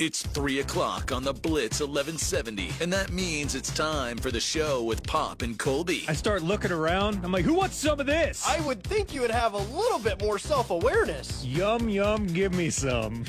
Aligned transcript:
It's 0.00 0.22
3 0.22 0.60
o'clock 0.60 1.10
on 1.10 1.24
the 1.24 1.32
Blitz 1.32 1.80
1170, 1.80 2.70
and 2.80 2.92
that 2.92 3.10
means 3.10 3.56
it's 3.56 3.74
time 3.74 4.16
for 4.16 4.30
the 4.30 4.38
show 4.38 4.84
with 4.84 5.02
Pop 5.02 5.42
and 5.42 5.58
Colby. 5.58 6.04
I 6.06 6.12
start 6.12 6.44
looking 6.44 6.70
around. 6.70 7.24
I'm 7.24 7.32
like, 7.32 7.44
who 7.44 7.54
wants 7.54 7.74
some 7.74 7.98
of 7.98 8.06
this? 8.06 8.46
I 8.46 8.60
would 8.60 8.84
think 8.84 9.12
you 9.12 9.22
would 9.22 9.32
have 9.32 9.54
a 9.54 9.58
little 9.58 9.98
bit 9.98 10.22
more 10.22 10.38
self 10.38 10.70
awareness. 10.70 11.44
Yum, 11.44 11.88
yum, 11.88 12.28
give 12.28 12.54
me 12.54 12.70
some. 12.70 13.24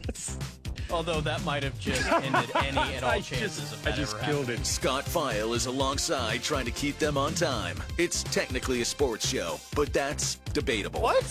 Although 0.90 1.22
that 1.22 1.42
might 1.46 1.62
have 1.62 1.78
just 1.80 2.06
ended 2.12 2.50
any 2.56 2.94
and 2.94 3.02
all 3.02 3.10
I 3.12 3.22
chances 3.22 3.56
just, 3.58 3.72
of 3.72 3.86
I 3.86 3.92
just 3.92 4.14
ever 4.16 4.24
killed 4.26 4.38
happening. 4.40 4.60
it. 4.60 4.66
Scott 4.66 5.04
File 5.04 5.54
is 5.54 5.64
alongside 5.64 6.42
trying 6.42 6.66
to 6.66 6.70
keep 6.70 6.98
them 6.98 7.16
on 7.16 7.32
time. 7.32 7.82
It's 7.96 8.24
technically 8.24 8.82
a 8.82 8.84
sports 8.84 9.26
show, 9.26 9.58
but 9.74 9.94
that's 9.94 10.34
debatable. 10.52 11.00
What? 11.00 11.24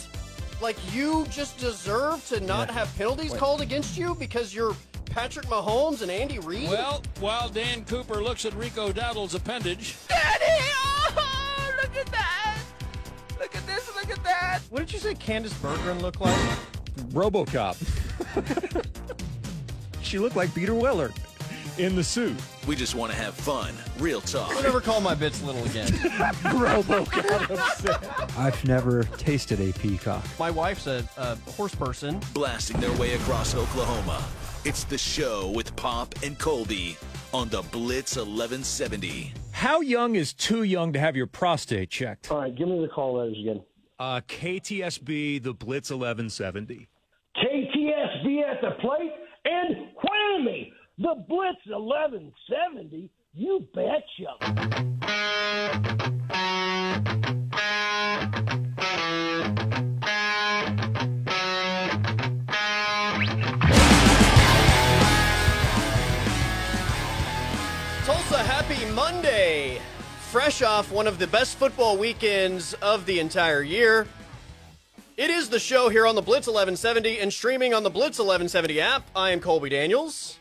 Like 0.62 0.78
you 0.94 1.26
just 1.30 1.58
deserve 1.58 2.26
to 2.28 2.40
not 2.40 2.70
have 2.72 2.96
penalties 2.98 3.34
called 3.34 3.62
against 3.62 3.98
you 3.98 4.16
because 4.16 4.54
you're 4.56 4.76
Patrick 5.06 5.46
Mahomes 5.48 6.02
and 6.02 6.12
Andy 6.12 6.40
Reid? 6.40 6.70
Well, 6.70 7.04
while 7.20 7.50
Dan 7.50 7.86
Cooper 7.86 8.24
looks 8.24 8.46
at 8.46 8.54
Rico 8.54 8.92
Dowdle's 8.92 9.36
appendage, 9.36 9.96
Daddy! 10.08 10.46
Oh, 11.16 11.74
look 11.82 11.96
at 11.96 12.06
that! 12.12 12.60
Look 13.40 13.56
at 13.56 13.66
this, 13.68 13.96
look 13.96 14.10
at 14.10 14.24
that! 14.24 14.60
What 14.70 14.80
did 14.80 14.94
you 14.94 15.00
say 15.00 15.14
Candace 15.16 15.54
Bergeron 15.54 16.02
looked 16.02 16.22
like? 16.22 16.38
Robocop. 17.12 17.78
she 20.02 20.20
looked 20.20 20.36
like 20.36 20.54
Peter 20.54 20.74
Weller 20.74 21.12
in 21.80 21.96
the 21.96 22.04
suit. 22.04 22.36
We 22.68 22.76
just 22.76 22.96
want 22.96 23.12
to 23.12 23.18
have 23.18 23.34
fun, 23.34 23.74
real 24.00 24.22
talk. 24.22 24.52
Don't 24.52 24.66
ever 24.66 24.82
call 24.82 25.02
my 25.02 25.16
bits 25.16 25.42
little 25.44 25.64
again. 25.66 25.88
Bro. 26.52 26.84
I've 28.38 28.64
never 28.66 29.04
tasted 29.18 29.60
a 29.62 29.72
peacock. 29.74 30.24
my 30.40 30.52
wife's 30.52 30.88
a, 30.88 31.08
a 31.18 31.36
horse 31.52 31.76
person. 31.76 32.20
blasting 32.34 32.80
their 32.80 32.92
way 32.98 33.14
across 33.14 33.56
Oklahoma. 33.56 34.24
It's 34.66 34.84
the 34.84 34.98
show 34.98 35.50
with 35.56 35.76
Pop 35.76 36.14
and 36.24 36.38
Colby 36.38 36.98
on 37.34 37.50
the 37.50 37.62
Blitz 37.72 38.16
1170. 38.16 39.34
How 39.52 39.82
young 39.82 40.16
is 40.16 40.34
too 40.34 40.64
young 40.64 40.94
to 40.94 41.00
have 41.00 41.16
your 41.16 41.28
prostate 41.28 41.90
checked? 41.90 42.30
All 42.32 42.40
right, 42.42 42.56
give 42.56 42.68
me 42.68 42.82
the 42.82 42.88
call 42.88 43.18
letters 43.18 43.38
again. 43.40 43.62
Uh, 44.00 44.22
KTSB, 44.28 45.42
the 45.42 45.54
Blitz 45.54 45.90
1170. 45.90 46.88
KTSB 47.38 48.42
at 48.44 48.62
the 48.62 48.72
plate 48.82 49.12
and 49.12 49.12
whammy, 49.12 49.27
the 50.98 51.14
Blitz 51.28 51.60
1170. 51.68 53.12
You 53.34 53.68
betcha. 53.74 54.34
Tulsa, 68.06 68.38
happy 68.44 68.86
Monday! 68.94 69.80
Fresh 70.32 70.64
off 70.64 70.92
one 70.92 71.06
of 71.06 71.20
the 71.20 71.28
best 71.28 71.58
football 71.58 71.96
weekends 71.98 72.74
of 72.76 73.06
the 73.06 73.20
entire 73.20 73.62
year. 73.62 74.08
It 75.16 75.30
is 75.30 75.50
the 75.50 75.60
show 75.60 75.90
here 75.90 76.08
on 76.08 76.16
the 76.16 76.22
Blitz 76.22 76.48
1170 76.48 77.20
and 77.20 77.32
streaming 77.32 77.76
on 77.76 77.84
the 77.84 77.90
Blitz 77.90 78.18
1170 78.18 78.82
app. 78.82 79.04
I 79.16 79.30
am 79.30 79.40
Colby 79.40 79.70
Daniels, 79.70 80.38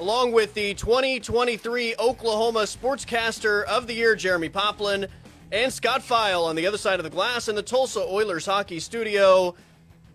along 0.00 0.32
with 0.32 0.54
the 0.54 0.74
2023 0.74 1.94
Oklahoma 1.98 2.60
Sportscaster 2.60 3.64
of 3.64 3.86
the 3.86 3.94
Year, 3.94 4.16
Jeremy 4.16 4.48
Poplin, 4.48 5.06
and 5.52 5.72
Scott 5.72 6.02
File 6.02 6.44
on 6.44 6.56
the 6.56 6.66
other 6.66 6.78
side 6.78 6.98
of 6.98 7.04
the 7.04 7.10
glass 7.10 7.48
in 7.48 7.54
the 7.54 7.62
Tulsa 7.62 8.00
Oilers 8.00 8.46
hockey 8.46 8.80
studio. 8.80 9.54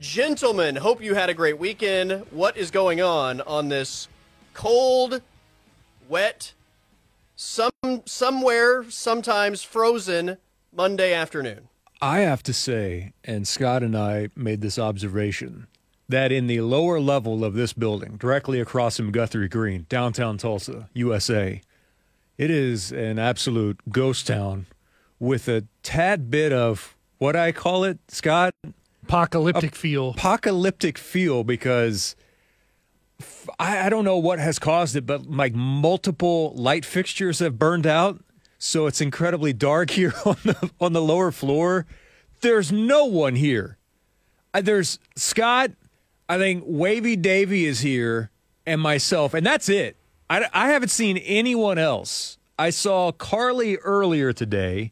Gentlemen, 0.01 0.75
hope 0.75 1.01
you 1.01 1.15
had 1.15 1.29
a 1.29 1.33
great 1.33 1.57
weekend. 1.59 2.25
What 2.31 2.57
is 2.57 2.71
going 2.71 3.01
on 3.01 3.41
on 3.41 3.69
this 3.69 4.09
cold, 4.53 5.21
wet, 6.09 6.53
some 7.35 7.71
somewhere, 8.05 8.89
sometimes 8.89 9.63
frozen 9.63 10.37
Monday 10.73 11.13
afternoon. 11.13 11.69
I 12.01 12.19
have 12.19 12.43
to 12.43 12.53
say, 12.53 13.13
and 13.23 13.47
Scott 13.47 13.83
and 13.83 13.95
I 13.97 14.29
made 14.35 14.61
this 14.61 14.79
observation, 14.79 15.67
that 16.09 16.31
in 16.31 16.47
the 16.47 16.59
lower 16.61 16.99
level 16.99 17.45
of 17.45 17.53
this 17.53 17.71
building, 17.71 18.17
directly 18.17 18.59
across 18.59 18.97
from 18.97 19.11
Guthrie 19.11 19.47
Green, 19.47 19.85
downtown 19.89 20.37
Tulsa, 20.37 20.89
USA, 20.93 21.61
it 22.37 22.49
is 22.49 22.91
an 22.91 23.19
absolute 23.19 23.79
ghost 23.89 24.27
town 24.27 24.65
with 25.19 25.47
a 25.47 25.65
tad 25.83 26.31
bit 26.31 26.51
of 26.51 26.95
what 27.19 27.35
I 27.35 27.51
call 27.51 27.83
it, 27.83 27.99
Scott, 28.07 28.55
apocalyptic 29.03 29.75
feel. 29.75 30.11
apocalyptic 30.11 30.97
feel 30.97 31.43
because 31.43 32.15
f- 33.19 33.49
I, 33.59 33.85
I 33.85 33.89
don't 33.89 34.05
know 34.05 34.17
what 34.17 34.39
has 34.39 34.57
caused 34.57 34.95
it, 34.95 35.05
but 35.05 35.29
like 35.29 35.53
multiple 35.53 36.53
light 36.55 36.85
fixtures 36.85 37.39
have 37.39 37.59
burned 37.59 37.85
out, 37.85 38.23
so 38.57 38.87
it's 38.87 39.01
incredibly 39.01 39.53
dark 39.53 39.89
here 39.91 40.13
on 40.25 40.37
the 40.43 40.71
on 40.81 40.93
the 40.93 41.01
lower 41.01 41.31
floor. 41.31 41.85
There's 42.41 42.71
no 42.71 43.05
one 43.05 43.35
here. 43.35 43.77
There's 44.59 44.97
Scott. 45.15 45.71
I 46.29 46.37
think 46.37 46.63
Wavy 46.65 47.15
Davy 47.15 47.65
is 47.65 47.81
here, 47.81 48.29
and 48.65 48.79
myself, 48.79 49.33
and 49.33 49.43
that's 49.43 49.67
it. 49.67 49.97
I, 50.29 50.45
I 50.53 50.69
haven't 50.69 50.89
seen 50.89 51.17
anyone 51.17 51.79
else. 51.79 52.37
I 52.57 52.69
saw 52.69 53.11
Carly 53.11 53.77
earlier 53.77 54.31
today, 54.31 54.91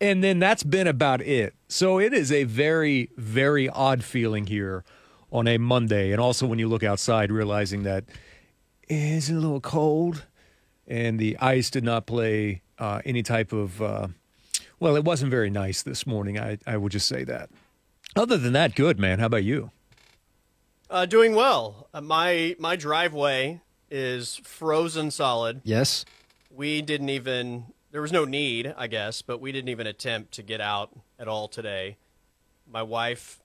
and 0.00 0.22
then 0.22 0.38
that's 0.38 0.62
been 0.62 0.86
about 0.86 1.20
it. 1.22 1.54
So 1.66 1.98
it 1.98 2.12
is 2.12 2.30
a 2.30 2.44
very, 2.44 3.10
very 3.16 3.68
odd 3.68 4.04
feeling 4.04 4.46
here 4.46 4.84
on 5.32 5.48
a 5.48 5.58
Monday. 5.58 6.12
And 6.12 6.20
also 6.20 6.46
when 6.46 6.60
you 6.60 6.68
look 6.68 6.84
outside, 6.84 7.32
realizing 7.32 7.82
that 7.82 8.04
it's 8.88 9.28
a 9.28 9.34
little 9.34 9.60
cold 9.60 10.24
and 10.86 11.18
the 11.18 11.36
ice 11.38 11.70
did 11.70 11.84
not 11.84 12.06
play 12.06 12.62
uh, 12.78 13.00
any 13.04 13.22
type 13.22 13.52
of, 13.52 13.80
uh, 13.82 14.08
well, 14.78 14.96
it 14.96 15.04
wasn't 15.04 15.30
very 15.30 15.50
nice 15.50 15.82
this 15.82 16.06
morning. 16.06 16.38
I, 16.38 16.58
I 16.66 16.76
would 16.76 16.92
just 16.92 17.08
say 17.08 17.24
that. 17.24 17.50
Other 18.16 18.36
than 18.36 18.52
that, 18.54 18.74
good, 18.74 18.98
man. 18.98 19.18
How 19.18 19.26
about 19.26 19.44
you? 19.44 19.70
Uh, 20.90 21.06
doing 21.06 21.34
well. 21.36 21.88
Uh, 21.94 22.00
my 22.00 22.56
my 22.58 22.74
driveway 22.74 23.60
is 23.90 24.40
frozen 24.44 25.10
solid. 25.10 25.60
Yes? 25.62 26.04
We 26.50 26.82
didn't 26.82 27.10
even 27.10 27.66
there 27.92 28.02
was 28.02 28.12
no 28.12 28.24
need, 28.24 28.74
I 28.76 28.88
guess, 28.88 29.22
but 29.22 29.40
we 29.40 29.52
didn't 29.52 29.68
even 29.68 29.86
attempt 29.86 30.32
to 30.34 30.42
get 30.42 30.60
out 30.60 30.90
at 31.18 31.28
all 31.28 31.46
today. 31.48 31.96
My 32.68 32.82
wife 32.82 33.40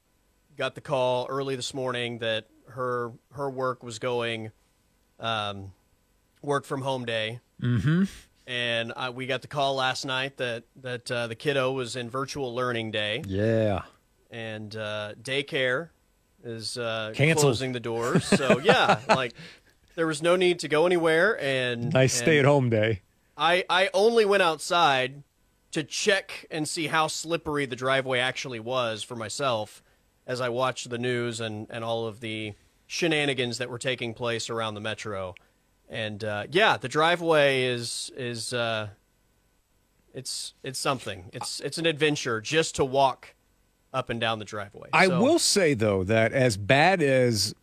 got 0.58 0.76
the 0.76 0.82
call 0.82 1.28
early 1.30 1.56
this 1.56 1.74
morning 1.74 2.20
that 2.20 2.48
her 2.70 3.12
her 3.34 3.50
work 3.50 3.84
was 3.84 4.00
going 4.00 4.52
um, 5.20 5.72
work 6.42 6.66
from 6.66 6.82
home 6.82 7.06
day. 7.06 7.40
Mm-hmm. 7.62 8.04
And 8.48 8.94
I, 8.96 9.10
we 9.10 9.26
got 9.28 9.42
the 9.42 9.48
call 9.48 9.76
last 9.76 10.04
night 10.06 10.38
that 10.38 10.64
that 10.82 11.12
uh, 11.12 11.28
the 11.28 11.36
kiddo 11.36 11.72
was 11.74 11.96
in 11.96 12.10
virtual 12.10 12.54
learning 12.56 12.92
day. 12.92 13.24
Yeah. 13.28 13.84
and 14.32 14.76
uh, 14.76 15.14
daycare 15.22 15.90
is 16.46 16.78
uh, 16.78 17.12
Canceled. 17.16 17.42
closing 17.44 17.72
the 17.74 17.80
doors. 17.80 18.24
So 18.24 18.60
yeah, 18.60 19.00
like 19.10 19.34
there 19.96 20.08
was 20.08 20.22
no 20.22 20.36
need 20.36 20.60
to 20.60 20.68
go 20.68 20.86
anywhere, 20.86 21.40
and 21.42 21.92
Nice 21.94 22.18
and 22.18 22.26
stay 22.26 22.40
at 22.40 22.46
home 22.46 22.70
day. 22.70 23.02
I 23.38 23.66
I 23.70 23.90
only 23.94 24.24
went 24.24 24.44
outside 24.44 25.24
to 25.72 25.84
check 25.84 26.46
and 26.50 26.68
see 26.70 26.88
how 26.88 27.08
slippery 27.08 27.66
the 27.66 27.76
driveway 27.76 28.20
actually 28.20 28.62
was 28.62 29.04
for 29.04 29.16
myself 29.16 29.84
as 30.26 30.40
I 30.40 30.50
watched 30.50 30.90
the 30.90 30.98
news 30.98 31.42
and 31.42 31.68
and 31.70 31.84
all 31.84 32.08
of 32.08 32.22
the 32.22 32.54
shenanigans 32.88 33.58
that 33.58 33.70
were 33.70 33.80
taking 33.80 34.14
place 34.14 34.50
around 34.50 34.76
the 34.76 34.82
metro. 34.82 35.36
And 35.90 36.24
uh, 36.24 36.46
yeah, 36.50 36.78
the 36.78 36.88
driveway 36.88 37.64
is 37.64 38.12
is 38.16 38.54
uh, 38.54 38.90
it's 40.14 40.54
it's 40.64 40.80
something. 40.80 41.26
It's 41.34 41.60
it's 41.60 41.78
an 41.78 41.86
adventure 41.86 42.42
just 42.42 42.76
to 42.76 42.86
walk 42.86 43.35
up 43.96 44.10
and 44.10 44.20
down 44.20 44.40
the 44.40 44.46
driveway. 44.46 44.90
I 44.94 45.08
So- 45.08 45.22
will 45.22 45.40
say 45.40 45.74
though 45.74 46.04
that 46.04 46.34
as 46.34 46.58
bad 46.58 47.02
as 47.02 47.56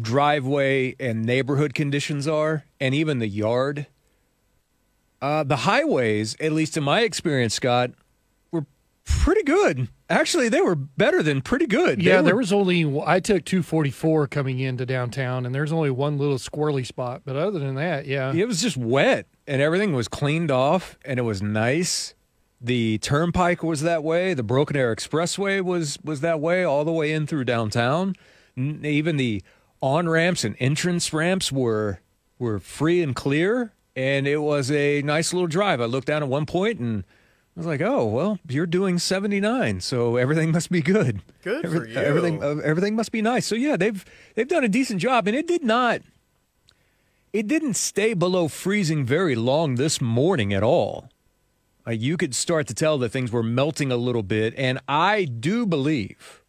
driveway 0.00 0.94
and 1.00 1.24
neighborhood 1.24 1.74
conditions 1.74 2.28
are, 2.28 2.64
and 2.80 2.94
even 2.94 3.18
the 3.18 3.26
yard, 3.28 3.86
uh, 5.20 5.44
the 5.44 5.56
highways, 5.56 6.36
at 6.40 6.52
least 6.52 6.76
in 6.76 6.82
my 6.84 7.00
experience, 7.02 7.54
Scott, 7.54 7.92
were 8.50 8.66
pretty 9.04 9.42
good. 9.44 9.88
Actually, 10.10 10.48
they 10.50 10.60
were 10.60 10.74
better 10.74 11.22
than 11.22 11.40
pretty 11.40 11.66
good. 11.66 12.02
Yeah, 12.02 12.18
were- 12.18 12.22
there 12.22 12.36
was 12.36 12.52
only 12.52 12.84
I 13.06 13.18
took 13.20 13.44
244 13.44 14.26
coming 14.26 14.58
into 14.58 14.84
downtown, 14.84 15.46
and 15.46 15.54
there's 15.54 15.72
only 15.72 15.90
one 15.90 16.18
little 16.18 16.36
squirrely 16.38 16.84
spot. 16.84 17.22
But 17.24 17.36
other 17.36 17.58
than 17.58 17.76
that, 17.76 18.06
yeah, 18.06 18.32
It 18.34 18.46
was 18.46 18.60
just 18.60 18.76
wet, 18.76 19.26
and 19.46 19.62
everything 19.62 19.94
was 19.94 20.08
cleaned 20.08 20.50
off, 20.50 20.98
and 21.04 21.18
it 21.18 21.22
was 21.22 21.40
nice. 21.40 22.14
The 22.64 22.98
turnpike 22.98 23.64
was 23.64 23.82
that 23.82 24.04
way. 24.04 24.34
The 24.34 24.44
Broken 24.44 24.76
Arrow 24.76 24.94
Expressway 24.94 25.60
was 25.60 25.98
was 26.04 26.20
that 26.20 26.38
way 26.38 26.62
all 26.62 26.84
the 26.84 26.92
way 26.92 27.12
in 27.12 27.26
through 27.26 27.44
downtown. 27.44 28.14
N- 28.56 28.82
even 28.84 29.16
the 29.16 29.42
on 29.80 30.08
ramps 30.08 30.44
and 30.44 30.54
entrance 30.60 31.12
ramps 31.12 31.50
were 31.50 31.98
were 32.38 32.60
free 32.60 33.02
and 33.02 33.16
clear, 33.16 33.72
and 33.96 34.28
it 34.28 34.38
was 34.38 34.70
a 34.70 35.02
nice 35.02 35.32
little 35.32 35.48
drive. 35.48 35.80
I 35.80 35.86
looked 35.86 36.06
down 36.06 36.22
at 36.22 36.28
one 36.28 36.46
point 36.46 36.78
and 36.78 37.02
i 37.56 37.60
was 37.60 37.66
like, 37.66 37.80
oh 37.80 38.06
well, 38.06 38.38
you're 38.48 38.66
doing 38.66 38.98
79, 38.98 39.80
so 39.80 40.16
everything 40.16 40.52
must 40.52 40.70
be 40.70 40.82
good. 40.82 41.20
Good 41.42 41.68
for 41.68 41.86
you. 41.86 41.96
Everything 41.96 42.44
uh, 42.44 42.60
everything 42.62 42.94
must 42.94 43.10
be 43.10 43.22
nice. 43.22 43.44
So 43.44 43.56
yeah, 43.56 43.76
they've 43.76 44.04
they've 44.36 44.46
done 44.46 44.62
a 44.62 44.68
decent 44.68 45.00
job, 45.00 45.26
and 45.26 45.36
it 45.36 45.48
did 45.48 45.64
not. 45.64 46.02
It 47.32 47.48
didn't 47.48 47.74
stay 47.74 48.14
below 48.14 48.46
freezing 48.46 49.04
very 49.04 49.34
long 49.34 49.74
this 49.74 50.00
morning 50.00 50.52
at 50.52 50.62
all. 50.62 51.08
Uh, 51.86 51.90
you 51.90 52.16
could 52.16 52.34
start 52.34 52.66
to 52.68 52.74
tell 52.74 52.98
that 52.98 53.10
things 53.10 53.32
were 53.32 53.42
melting 53.42 53.90
a 53.90 53.96
little 53.96 54.22
bit, 54.22 54.54
and 54.56 54.78
I 54.88 55.24
do 55.24 55.66
believe. 55.66 56.42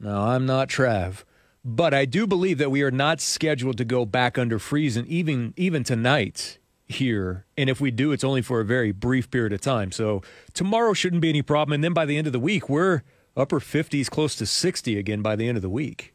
Now 0.00 0.28
I'm 0.28 0.46
not 0.46 0.68
Trav, 0.68 1.22
but 1.64 1.94
I 1.94 2.04
do 2.04 2.26
believe 2.26 2.58
that 2.58 2.70
we 2.70 2.82
are 2.82 2.90
not 2.90 3.20
scheduled 3.20 3.78
to 3.78 3.84
go 3.84 4.04
back 4.04 4.36
under 4.36 4.58
freezing 4.58 5.06
even 5.06 5.54
even 5.56 5.84
tonight 5.84 6.58
here. 6.88 7.46
And 7.56 7.70
if 7.70 7.80
we 7.80 7.90
do, 7.90 8.12
it's 8.12 8.24
only 8.24 8.42
for 8.42 8.60
a 8.60 8.64
very 8.64 8.92
brief 8.92 9.30
period 9.30 9.52
of 9.52 9.60
time. 9.60 9.92
So 9.92 10.22
tomorrow 10.52 10.92
shouldn't 10.92 11.22
be 11.22 11.28
any 11.28 11.42
problem. 11.42 11.74
And 11.74 11.84
then 11.84 11.92
by 11.92 12.04
the 12.04 12.16
end 12.16 12.26
of 12.26 12.32
the 12.32 12.40
week, 12.40 12.68
we're 12.68 13.02
upper 13.36 13.60
50s, 13.60 14.10
close 14.10 14.36
to 14.36 14.46
60 14.46 14.98
again 14.98 15.22
by 15.22 15.36
the 15.36 15.48
end 15.48 15.56
of 15.56 15.62
the 15.62 15.70
week. 15.70 16.11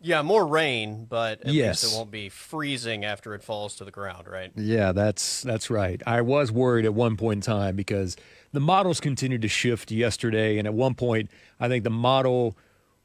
Yeah, 0.00 0.22
more 0.22 0.46
rain, 0.46 1.06
but 1.08 1.40
at 1.42 1.52
Yes. 1.52 1.82
least 1.82 1.94
it 1.94 1.96
won't 1.96 2.10
be 2.10 2.28
freezing 2.28 3.04
after 3.04 3.34
it 3.34 3.42
falls 3.42 3.76
to 3.76 3.84
the 3.84 3.90
ground, 3.90 4.26
right? 4.28 4.52
Yeah, 4.54 4.92
that's 4.92 5.42
that's 5.42 5.70
right. 5.70 6.02
I 6.06 6.20
was 6.20 6.52
worried 6.52 6.84
at 6.84 6.94
one 6.94 7.16
point 7.16 7.38
in 7.38 7.40
time 7.40 7.76
because 7.76 8.16
the 8.52 8.60
models 8.60 9.00
continued 9.00 9.42
to 9.42 9.48
shift 9.48 9.90
yesterday, 9.90 10.58
and 10.58 10.66
at 10.66 10.74
one 10.74 10.94
point, 10.94 11.30
I 11.58 11.68
think 11.68 11.82
the 11.84 11.90
model 11.90 12.56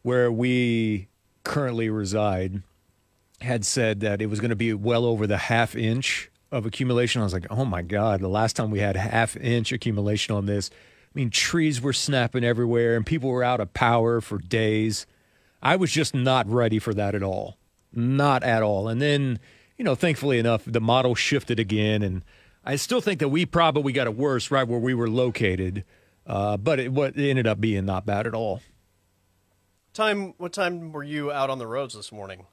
where 0.01 0.31
we 0.31 1.07
currently 1.43 1.89
reside 1.89 2.61
had 3.39 3.65
said 3.65 4.01
that 4.01 4.21
it 4.21 4.27
was 4.27 4.39
going 4.39 4.49
to 4.49 4.55
be 4.55 4.73
well 4.73 5.05
over 5.05 5.25
the 5.25 5.37
half 5.37 5.75
inch 5.75 6.29
of 6.51 6.65
accumulation. 6.65 7.21
I 7.21 7.23
was 7.23 7.33
like, 7.33 7.47
oh 7.49 7.65
my 7.65 7.81
god, 7.81 8.19
the 8.19 8.27
last 8.27 8.55
time 8.55 8.69
we 8.69 8.79
had 8.79 8.95
half 8.97 9.35
inch 9.37 9.71
accumulation 9.71 10.35
on 10.35 10.45
this, 10.45 10.69
I 10.71 11.11
mean, 11.15 11.29
trees 11.29 11.81
were 11.81 11.94
snapping 11.94 12.44
everywhere, 12.44 12.95
and 12.95 13.05
people 13.05 13.29
were 13.29 13.44
out 13.44 13.59
of 13.61 13.73
power 13.73 14.21
for 14.21 14.37
days. 14.37 15.07
I 15.61 15.75
was 15.75 15.91
just 15.91 16.13
not 16.13 16.49
ready 16.49 16.79
for 16.79 16.93
that 16.93 17.15
at 17.15 17.23
all. 17.23 17.57
Not 17.93 18.43
at 18.43 18.63
all. 18.63 18.87
And 18.87 19.01
then, 19.01 19.39
you 19.77 19.85
know, 19.85 19.95
thankfully 19.95 20.39
enough, 20.39 20.63
the 20.65 20.81
model 20.81 21.15
shifted 21.15 21.59
again. 21.59 22.01
And 22.01 22.23
I 22.63 22.75
still 22.75 23.01
think 23.01 23.19
that 23.19 23.29
we 23.29 23.45
probably 23.45 23.93
got 23.93 24.07
it 24.07 24.15
worse 24.15 24.49
right 24.49 24.67
where 24.67 24.79
we 24.79 24.93
were 24.93 25.09
located. 25.09 25.83
Uh, 26.25 26.57
but 26.57 26.79
it, 26.79 26.91
what, 26.91 27.15
it 27.15 27.29
ended 27.29 27.47
up 27.47 27.59
being 27.59 27.85
not 27.85 28.05
bad 28.05 28.27
at 28.27 28.33
all. 28.33 28.61
Time? 29.93 30.33
What 30.37 30.53
time 30.53 30.91
were 30.91 31.03
you 31.03 31.31
out 31.31 31.49
on 31.49 31.57
the 31.57 31.67
roads 31.67 31.95
this 31.95 32.11
morning? 32.11 32.45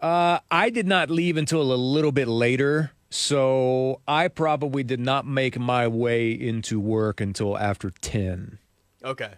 Uh, 0.00 0.38
I 0.50 0.70
did 0.70 0.86
not 0.86 1.10
leave 1.10 1.36
until 1.36 1.72
a 1.72 1.74
little 1.74 2.12
bit 2.12 2.28
later. 2.28 2.92
So 3.10 4.00
I 4.08 4.28
probably 4.28 4.82
did 4.82 5.00
not 5.00 5.26
make 5.26 5.58
my 5.58 5.86
way 5.86 6.32
into 6.32 6.80
work 6.80 7.20
until 7.20 7.58
after 7.58 7.90
10. 7.90 8.58
Okay. 9.04 9.34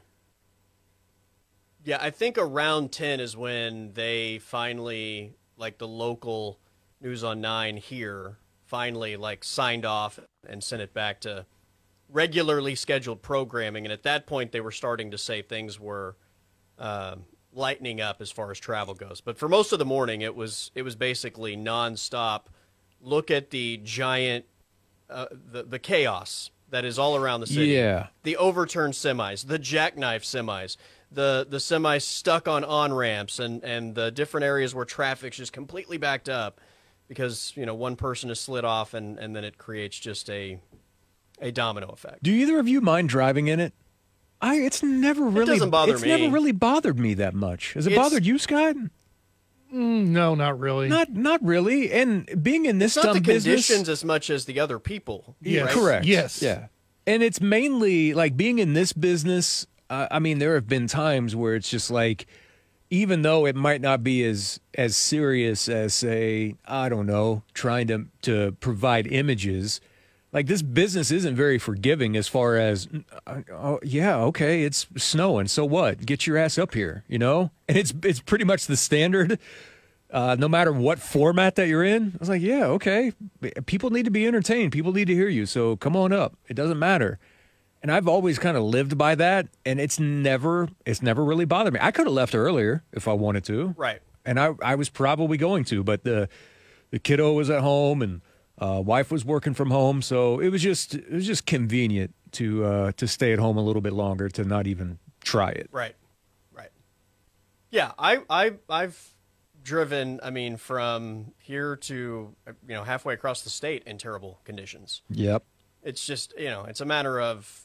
Yeah, 1.85 1.99
I 2.01 2.11
think 2.11 2.39
around 2.39 2.93
10 2.93 3.21
is 3.21 3.37
when 3.37 3.93
they 3.93 4.39
finally, 4.39 5.35
like 5.57 5.79
the 5.79 5.89
local 5.89 6.59
News 7.01 7.23
on 7.23 7.41
9 7.43 7.77
here, 7.77 8.39
finally 8.65 9.17
like 9.17 9.45
signed 9.45 9.85
off 9.85 10.19
and 10.49 10.65
sent 10.65 10.81
it 10.81 10.95
back 10.95 11.21
to 11.21 11.45
regularly 12.09 12.75
scheduled 12.75 13.21
programming. 13.21 13.85
And 13.85 13.93
at 13.93 14.03
that 14.05 14.27
point, 14.27 14.53
they 14.53 14.61
were 14.61 14.71
starting 14.71 15.11
to 15.11 15.19
say 15.19 15.43
things 15.43 15.79
were 15.79 16.17
um, 16.79 17.25
lightening 17.53 18.01
up 18.01 18.23
as 18.23 18.31
far 18.31 18.51
as 18.51 18.59
travel 18.59 18.95
goes. 18.95 19.21
But 19.21 19.37
for 19.39 19.49
most 19.49 19.73
of 19.73 19.79
the 19.79 19.85
morning, 19.85 20.23
it 20.23 20.35
was 20.35 20.71
it 20.75 20.83
was 20.83 20.97
basically 20.97 21.57
nonstop. 21.57 22.47
Look 23.03 23.31
at 23.31 23.51
the 23.51 23.79
giant, 23.85 24.47
uh, 25.11 25.27
the 25.31 25.65
the 25.65 25.79
chaos 25.79 26.51
that 26.71 26.85
is 26.87 26.99
all 26.99 27.15
around 27.17 27.41
the 27.41 27.47
city 27.47 27.67
Yeah. 27.67 28.09
the 28.23 28.37
overturned 28.37 28.95
semis, 28.95 29.47
the 29.47 29.59
jackknife 29.59 30.25
semis, 30.25 30.77
the 31.15 31.47
the 31.49 31.59
semis 31.59 32.03
stuck 32.03 32.49
on 32.49 32.65
on 32.65 32.93
ramps, 32.93 33.39
and 33.39 33.63
and 33.65 33.95
the 33.95 34.11
different 34.11 34.45
areas 34.45 34.75
where 34.75 34.85
traffic's 34.85 35.37
just 35.37 35.53
completely 35.53 35.97
backed 35.99 36.29
up 36.29 36.61
because 37.09 37.53
you 37.57 37.65
know 37.67 37.75
one 37.75 37.97
person 37.97 38.29
has 38.29 38.41
slid 38.41 38.65
off, 38.65 38.95
and 38.95 39.19
and 39.19 39.35
then 39.35 39.45
it 39.45 39.59
creates 39.59 39.99
just 39.99 40.29
a 40.31 40.59
a 41.41 41.51
domino 41.51 41.89
effect. 41.89 42.23
Do 42.23 42.31
either 42.33 42.59
of 42.59 42.69
you 42.69 42.81
mind 42.81 43.09
driving 43.09 43.49
in 43.49 43.61
it? 43.61 43.73
I 44.41 44.57
it's 44.57 44.83
never 44.83 45.25
really 45.25 45.47
doesn't 45.47 45.71
bother 45.71 45.95
it's 45.95 46.03
me. 46.03 46.09
never 46.09 46.31
really 46.33 46.53
bothered 46.53 46.99
me 46.99 47.15
that 47.15 47.35
much. 47.35 47.73
Has 47.75 47.87
it 47.87 47.93
It's- 47.93 48.05
bothered 48.05 48.27
you, 48.27 48.39
Scott? 48.39 48.77
Mm, 49.73 50.09
no, 50.09 50.35
not 50.35 50.59
really. 50.61 50.89
Not 50.89 51.13
not 51.13 51.43
really. 51.45 51.91
And 51.93 52.43
being 52.43 52.67
in 52.67 52.79
this 52.79 52.97
It's 52.97 53.05
not 53.05 53.15
dumb 53.15 53.23
the 53.23 53.27
business, 53.33 53.67
conditions 53.67 53.89
as 53.89 54.05
much 54.05 54.31
as 54.31 54.45
the 54.45 54.61
other 54.61 54.79
people. 54.79 55.35
Yes. 55.41 55.65
right? 55.67 55.75
correct? 55.75 56.07
Yes. 56.07 56.43
yeah. 56.43 56.67
And 57.07 57.23
it's 57.23 57.41
mainly 57.41 58.15
like 58.15 58.37
being 58.37 58.59
in 58.61 58.75
this 58.75 58.93
business. 58.93 59.67
I 60.11 60.19
mean, 60.19 60.39
there 60.39 60.55
have 60.55 60.67
been 60.67 60.87
times 60.87 61.35
where 61.37 61.55
it's 61.55 61.69
just 61.69 61.91
like, 61.91 62.27
even 62.91 63.23
though 63.23 63.47
it 63.47 63.57
might 63.57 63.81
not 63.81 64.03
be 64.03 64.25
as 64.25 64.61
as 64.75 64.97
serious 64.97 65.69
as 65.69 65.95
say, 65.95 66.57
I 66.67 66.89
don't 66.89 67.07
know, 67.07 67.43
trying 67.53 67.87
to 67.89 68.07
to 68.23 68.53
provide 68.61 69.07
images. 69.07 69.81
Like 70.33 70.47
this 70.47 70.63
business 70.63 71.13
isn't 71.13 71.37
very 71.37 71.59
forgiving 71.59 72.17
as 72.17 72.27
far 72.27 72.57
as, 72.57 72.89
uh, 73.25 73.43
oh 73.53 73.79
yeah, 73.85 74.17
okay, 74.17 74.65
it's 74.65 74.89
snowing, 74.97 75.47
so 75.47 75.65
what? 75.65 76.05
Get 76.05 76.27
your 76.27 76.37
ass 76.37 76.59
up 76.59 76.75
here, 76.75 77.05
you 77.07 77.19
know. 77.19 77.51
And 77.69 77.79
it's 77.79 77.95
it's 78.03 78.21
pretty 78.21 78.45
much 78.45 78.67
the 78.67 78.77
standard 78.77 79.39
uh, 80.15 80.37
no 80.39 80.49
matter 80.49 80.73
what 80.73 81.01
format 81.01 81.57
that 81.57 81.67
you're 81.67 81.85
in. 81.85 82.13
I 82.15 82.17
was 82.19 82.29
like, 82.29 82.41
yeah, 82.41 82.67
okay. 82.67 83.13
People 83.67 83.91
need 83.91 84.05
to 84.05 84.13
be 84.13 84.27
entertained. 84.27 84.73
People 84.73 84.93
need 84.93 85.07
to 85.07 85.15
hear 85.15 85.29
you. 85.29 85.45
So 85.45 85.77
come 85.77 85.97
on 85.97 86.13
up. 86.13 86.37
It 86.49 86.55
doesn't 86.55 86.79
matter. 86.79 87.19
And 87.85 87.93
I've 87.93 88.09
always 88.09 88.39
kind 88.39 88.57
of 88.57 88.63
lived 88.63 88.97
by 88.97 89.15
that, 89.15 89.47
and 89.67 89.79
it's 89.79 90.01
never 90.01 90.71
it's 90.87 91.03
never 91.03 91.23
really 91.23 91.45
bothered 91.45 91.75
me. 91.75 91.81
I 91.83 91.91
could 91.91 92.07
have 92.07 92.15
left 92.15 92.35
earlier 92.35 92.83
if 92.93 93.07
I 93.07 93.13
wanted 93.13 93.45
to, 93.45 93.75
Right. 93.77 94.01
and 94.25 94.41
I 94.41 94.55
I 94.63 94.75
was 94.75 94.89
probably 94.89 95.37
going 95.37 95.65
to, 95.65 95.85
but 95.85 96.03
the 96.03 96.31
the 96.91 96.99
kiddo 96.99 97.35
was 97.35 97.51
at 97.51 97.61
home 97.61 98.01
and 98.01 98.23
uh, 98.59 98.81
wife 98.83 99.11
was 99.13 99.23
working 99.23 99.53
from 99.53 99.71
home, 99.71 100.01
so 100.01 100.41
it 100.41 100.49
was 100.49 100.63
just 100.63 100.95
it 100.95 101.13
was 101.13 101.27
just 101.27 101.45
convenient 101.45 102.15
to 102.33 102.65
uh, 102.65 102.93
to 102.93 103.07
stay 103.07 103.35
at 103.35 103.39
home 103.39 103.59
a 103.59 103.63
little 103.63 103.83
bit 103.83 103.93
longer 103.93 104.31
to 104.31 104.45
not 104.45 104.67
even 104.67 104.99
try 105.21 105.51
it. 105.51 105.69
Right. 105.71 105.95
Right. 106.53 106.71
Yeah, 107.71 107.93
I 107.99 108.23
I 108.31 108.53
I've 108.71 109.11
driven, 109.63 110.21
I 110.23 110.31
mean, 110.31 110.57
from 110.57 111.33
here 111.39 111.77
to 111.77 111.95
you 112.67 112.75
know, 112.75 112.85
halfway 112.85 113.13
across 113.13 113.43
the 113.43 113.51
state 113.51 113.83
in 113.85 113.99
terrible 113.99 114.41
conditions. 114.45 115.03
Yep. 115.11 115.45
It's 115.83 116.07
just, 116.07 116.33
you 116.39 116.49
know, 116.49 116.65
it's 116.65 116.81
a 116.81 116.87
matter 116.87 117.21
of 117.21 117.64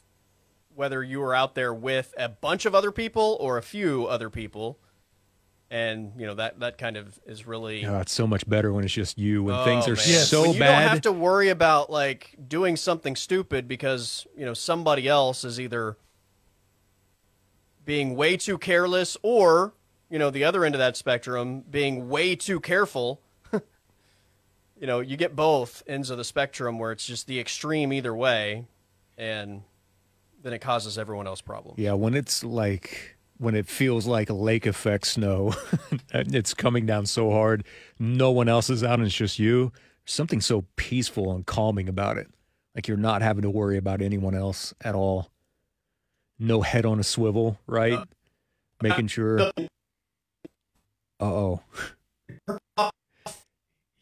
whether 0.80 1.04
you 1.04 1.20
were 1.20 1.34
out 1.34 1.54
there 1.54 1.74
with 1.74 2.14
a 2.16 2.26
bunch 2.26 2.64
of 2.64 2.74
other 2.74 2.90
people 2.90 3.36
or 3.38 3.58
a 3.58 3.62
few 3.62 4.06
other 4.06 4.30
people. 4.30 4.78
And, 5.70 6.12
you 6.18 6.26
know, 6.26 6.34
that 6.36 6.58
that 6.60 6.78
kind 6.78 6.96
of 6.96 7.20
is 7.26 7.46
really 7.46 7.84
Oh, 7.84 8.00
it's 8.00 8.12
so 8.14 8.26
much 8.26 8.48
better 8.48 8.72
when 8.72 8.82
it's 8.82 8.94
just 8.94 9.18
you. 9.18 9.42
When 9.44 9.54
Oh, 9.56 9.62
things 9.64 9.86
are 9.86 9.90
man. 9.94 10.24
so 10.24 10.40
When 10.40 10.54
you 10.54 10.58
bad. 10.58 10.80
don't 10.80 10.88
have 10.88 11.00
to 11.02 11.12
worry 11.12 11.50
about 11.50 11.90
like 11.90 12.34
doing 12.48 12.76
something 12.78 13.14
stupid 13.14 13.68
because 13.68 14.26
you 14.34 14.46
know 14.46 14.54
somebody 14.54 15.06
else 15.06 15.44
is 15.44 15.60
either 15.60 15.98
being 17.84 18.16
way 18.16 18.38
too 18.38 18.56
careless 18.56 19.18
or 19.22 19.74
you 20.08 20.18
know 20.18 20.30
the 20.30 20.44
other 20.44 20.64
end 20.64 20.74
of 20.74 20.78
that 20.78 20.96
spectrum 20.96 21.60
being 21.70 22.08
way 22.08 22.34
too 22.34 22.58
careful. 22.58 23.20
you 23.52 23.60
know, 24.86 25.00
you 25.00 25.16
get 25.18 25.36
both 25.36 25.82
ends 25.86 26.08
of 26.08 26.16
the 26.16 26.24
spectrum 26.24 26.78
where 26.78 26.90
it's 26.90 27.04
just 27.06 27.26
the 27.26 27.38
extreme 27.38 27.92
either 27.92 28.14
way, 28.14 28.64
and 29.18 29.62
then 30.42 30.52
it 30.52 30.60
causes 30.60 30.98
everyone 30.98 31.26
else 31.26 31.40
problems. 31.40 31.78
Yeah, 31.78 31.92
when 31.92 32.14
it's 32.14 32.44
like 32.44 33.16
when 33.38 33.54
it 33.54 33.66
feels 33.66 34.06
like 34.06 34.28
lake 34.30 34.66
effect 34.66 35.06
snow, 35.06 35.54
and 36.12 36.34
it's 36.34 36.54
coming 36.54 36.86
down 36.86 37.06
so 37.06 37.30
hard, 37.30 37.64
no 37.98 38.30
one 38.30 38.48
else 38.48 38.70
is 38.70 38.84
out 38.84 38.94
and 38.94 39.04
it's 39.04 39.14
just 39.14 39.38
you. 39.38 39.72
Something 40.04 40.40
so 40.40 40.64
peaceful 40.76 41.32
and 41.32 41.46
calming 41.46 41.88
about 41.88 42.18
it. 42.18 42.28
Like 42.74 42.88
you're 42.88 42.96
not 42.96 43.22
having 43.22 43.42
to 43.42 43.50
worry 43.50 43.76
about 43.76 44.02
anyone 44.02 44.34
else 44.34 44.74
at 44.80 44.94
all. 44.94 45.30
No 46.38 46.62
head 46.62 46.86
on 46.86 46.98
a 46.98 47.04
swivel, 47.04 47.58
right? 47.66 48.00
Making 48.82 49.08
sure. 49.08 49.40
Uh 49.40 49.52
oh. 51.20 51.60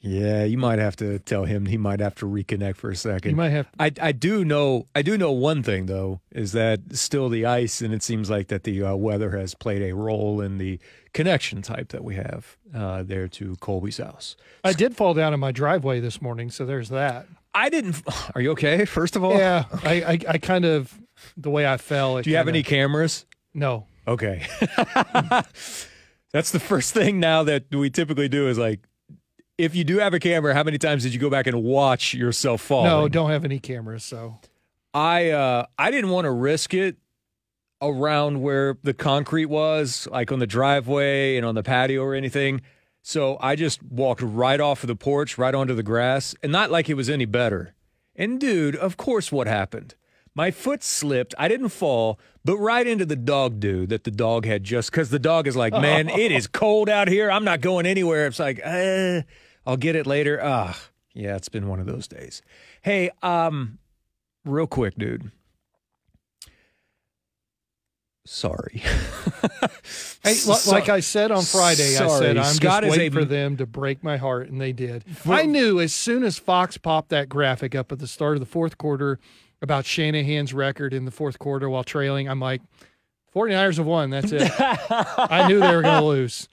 Yeah, 0.01 0.45
you 0.45 0.59
might 0.59 0.79
have 0.79 0.95
to 0.97 1.19
tell 1.19 1.45
him 1.45 1.67
he 1.67 1.77
might 1.77 1.99
have 1.99 2.15
to 2.17 2.27
reconnect 2.27 2.77
for 2.77 2.89
a 2.91 2.95
second. 2.97 3.31
You 3.33 3.37
might 3.37 3.51
have. 3.51 3.67
I 3.81 3.91
I 4.01 4.13
do 4.13 4.45
know 4.45 4.87
I 4.95 5.03
do 5.03 5.19
know 5.19 5.33
one 5.33 5.63
thing 5.65 5.87
though 5.87 6.21
is 6.31 6.53
that 6.53 6.81
still 6.97 7.29
the 7.29 7.45
ice 7.45 7.81
and 7.81 7.93
it 7.93 8.05
seems 8.05 8.31
like 8.31 8.47
that 8.49 8.63
the 8.63 8.81
uh, 8.83 8.95
weather 8.95 9.37
has 9.37 9.55
played 9.55 9.83
a 9.83 9.95
role 9.97 10.41
in 10.41 10.59
the 10.59 10.79
connection 11.15 11.63
type 11.63 11.89
that 11.89 12.05
we 12.05 12.15
have 12.15 12.57
uh, 12.73 13.03
there 13.03 13.27
to 13.29 13.57
Colby's 13.57 13.99
house. 13.99 14.37
I 14.63 14.73
did 14.73 14.97
fall 14.97 15.15
down 15.15 15.35
in 15.35 15.41
my 15.41 15.51
driveway 15.51 15.99
this 15.99 16.23
morning, 16.23 16.51
so 16.51 16.65
there's 16.65 16.91
that. 16.91 17.27
I 17.53 17.69
didn't. 17.69 18.01
Are 18.37 18.41
you 18.41 18.53
okay? 18.53 18.85
First 18.85 19.17
of 19.17 19.25
all, 19.25 19.37
Yeah, 19.37 19.65
I, 19.83 19.95
I, 20.03 20.19
I 20.29 20.39
kind 20.39 20.65
of 20.65 20.97
the 21.37 21.51
way 21.51 21.67
I 21.67 21.77
fell. 21.77 22.23
Do 22.23 22.31
you 22.31 22.37
have 22.37 22.47
kinda- 22.47 22.59
any 22.59 22.63
cameras? 22.63 23.27
No. 23.53 23.87
Okay. 24.07 24.47
That's 26.33 26.51
the 26.53 26.61
first 26.61 26.93
thing 26.95 27.19
now 27.21 27.43
that 27.45 27.65
we 27.75 27.91
typically 27.91 28.29
do 28.29 28.49
is 28.49 28.59
like, 28.59 28.81
if 29.59 29.75
you 29.75 29.85
do 29.85 29.99
have 29.99 30.15
a 30.15 30.21
camera, 30.21 30.55
how 30.55 30.63
many 30.63 30.79
times 30.79 31.03
did 31.03 31.13
you 31.13 31.21
go 31.21 31.29
back 31.29 31.47
and 31.47 31.63
watch 31.63 32.15
yourself 32.15 32.63
fall? 32.63 32.85
No, 32.85 33.09
don't 33.09 33.31
have 33.31 33.45
any 33.45 33.59
cameras. 33.59 34.05
So 34.05 34.39
I 34.95 35.31
uh, 35.31 35.67
I 35.77 35.91
didn't 35.91 36.11
want 36.11 36.25
to 36.25 36.31
risk 36.31 36.73
it 36.73 36.97
around 37.83 38.41
where 38.41 38.79
the 38.83 38.95
concrete 38.95 39.47
was, 39.47 40.09
like 40.11 40.33
on 40.33 40.39
the 40.39 40.47
driveway 40.47 41.37
and 41.37 41.45
on 41.45 41.55
the 41.55 41.63
patio 41.63 42.03
or 42.03 42.15
anything. 42.15 42.61
So 43.03 43.37
I 43.41 43.57
just 43.57 43.83
walked 43.83 44.23
right 44.23 44.61
off 44.61 44.83
of 44.83 44.89
the 44.89 44.97
porch, 44.97 45.39
right 45.39 45.55
onto 45.55 45.75
the 45.75 45.83
grass, 45.83 46.35
and 46.43 46.53
not 46.53 46.71
like 46.71 46.89
it 46.89 46.95
was 46.95 47.09
any 47.09 47.25
better. 47.25 47.75
And 48.17 48.41
dude, 48.41 48.77
of 48.77 48.97
course, 48.97 49.31
what 49.31 49.47
happened? 49.47 49.95
My 50.35 50.51
foot 50.51 50.83
slipped. 50.85 51.35
I 51.39 51.49
didn't 51.49 51.71
fall, 51.71 52.19
but 52.45 52.57
right 52.59 52.87
into 52.87 53.07
the 53.07 53.17
dog 53.17 53.61
dude 53.61 53.89
that 53.91 54.05
the 54.05 54.11
dog 54.11 54.45
had 54.45 54.63
just 54.63 54.91
because 54.91 55.11
the 55.11 55.19
dog 55.19 55.47
is 55.47 55.57
like, 55.57 55.73
man, 55.73 56.09
it 56.09 56.31
is 56.31 56.47
cold 56.53 56.89
out 56.89 57.09
here. 57.09 57.31
I'm 57.31 57.45
not 57.45 57.61
going 57.61 57.87
anywhere. 57.87 58.27
It's 58.27 58.39
like, 58.39 58.61
uh, 58.65 59.23
I'll 59.69 59.77
get 59.77 59.95
it 59.97 60.07
later. 60.07 60.41
Ah, 60.43 60.77
yeah, 61.15 61.37
it's 61.37 61.51
been 61.51 61.69
one 61.69 61.79
of 61.79 61.85
those 61.87 62.09
days. 62.09 62.41
Hey, 62.81 63.11
um, 63.23 63.79
real 64.47 64.67
quick, 64.67 64.95
dude. 64.97 65.31
Sorry. 68.27 68.83
Hey, 70.25 70.35
So- 70.35 70.73
like 70.73 70.89
I 70.89 71.01
said 71.01 71.31
on 71.31 71.43
Friday, 71.45 71.97
I 71.97 72.09
said 72.19 72.37
I'm 72.37 72.45
Scott 72.53 72.83
just 72.83 72.95
a- 72.95 72.99
waiting 72.99 73.13
for 73.13 73.25
them 73.25 73.57
to 73.59 73.65
break 73.67 74.03
my 74.03 74.17
heart, 74.17 74.51
and 74.51 74.61
they 74.61 74.73
did. 74.73 75.05
I 75.25 75.45
knew 75.47 75.81
as 75.81 75.95
soon 75.95 76.25
as 76.25 76.39
Fox 76.39 76.77
popped 76.77 77.11
that 77.11 77.29
graphic 77.29 77.75
up 77.75 77.93
at 77.93 77.99
the 78.01 78.07
start 78.09 78.35
of 78.35 78.41
the 78.41 78.47
fourth 78.47 78.77
quarter 78.77 79.19
about 79.63 79.87
Shanahan's 79.87 80.53
record 80.53 80.93
in 80.93 81.05
the 81.05 81.11
fourth 81.13 81.39
quarter 81.39 81.71
while 81.71 81.85
trailing, 81.85 82.29
I'm 82.29 82.41
like, 82.41 82.61
49ers 83.35 83.77
have 83.79 83.87
won. 83.87 84.11
That's 84.11 84.33
it. 84.33 84.51
I 84.61 85.47
knew 85.49 85.61
they 85.61 85.75
were 85.75 85.83
going 85.83 86.01
to 86.01 86.07
lose. 86.07 86.49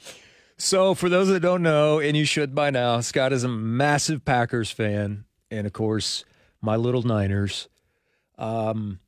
So, 0.57 0.93
for 0.93 1.09
those 1.09 1.27
that 1.27 1.41
don't 1.41 1.61
know, 1.61 1.99
and 1.99 2.15
you 2.15 2.23
should 2.23 2.55
by 2.55 2.69
now, 2.69 3.01
Scott 3.01 3.33
is 3.33 3.43
a 3.43 3.49
massive 3.49 4.23
Packers 4.23 4.71
fan, 4.71 5.25
and 5.51 5.67
of 5.67 5.73
course, 5.73 6.23
my 6.61 6.77
little 6.77 7.03
Niners. 7.03 7.67
Um, 8.37 8.99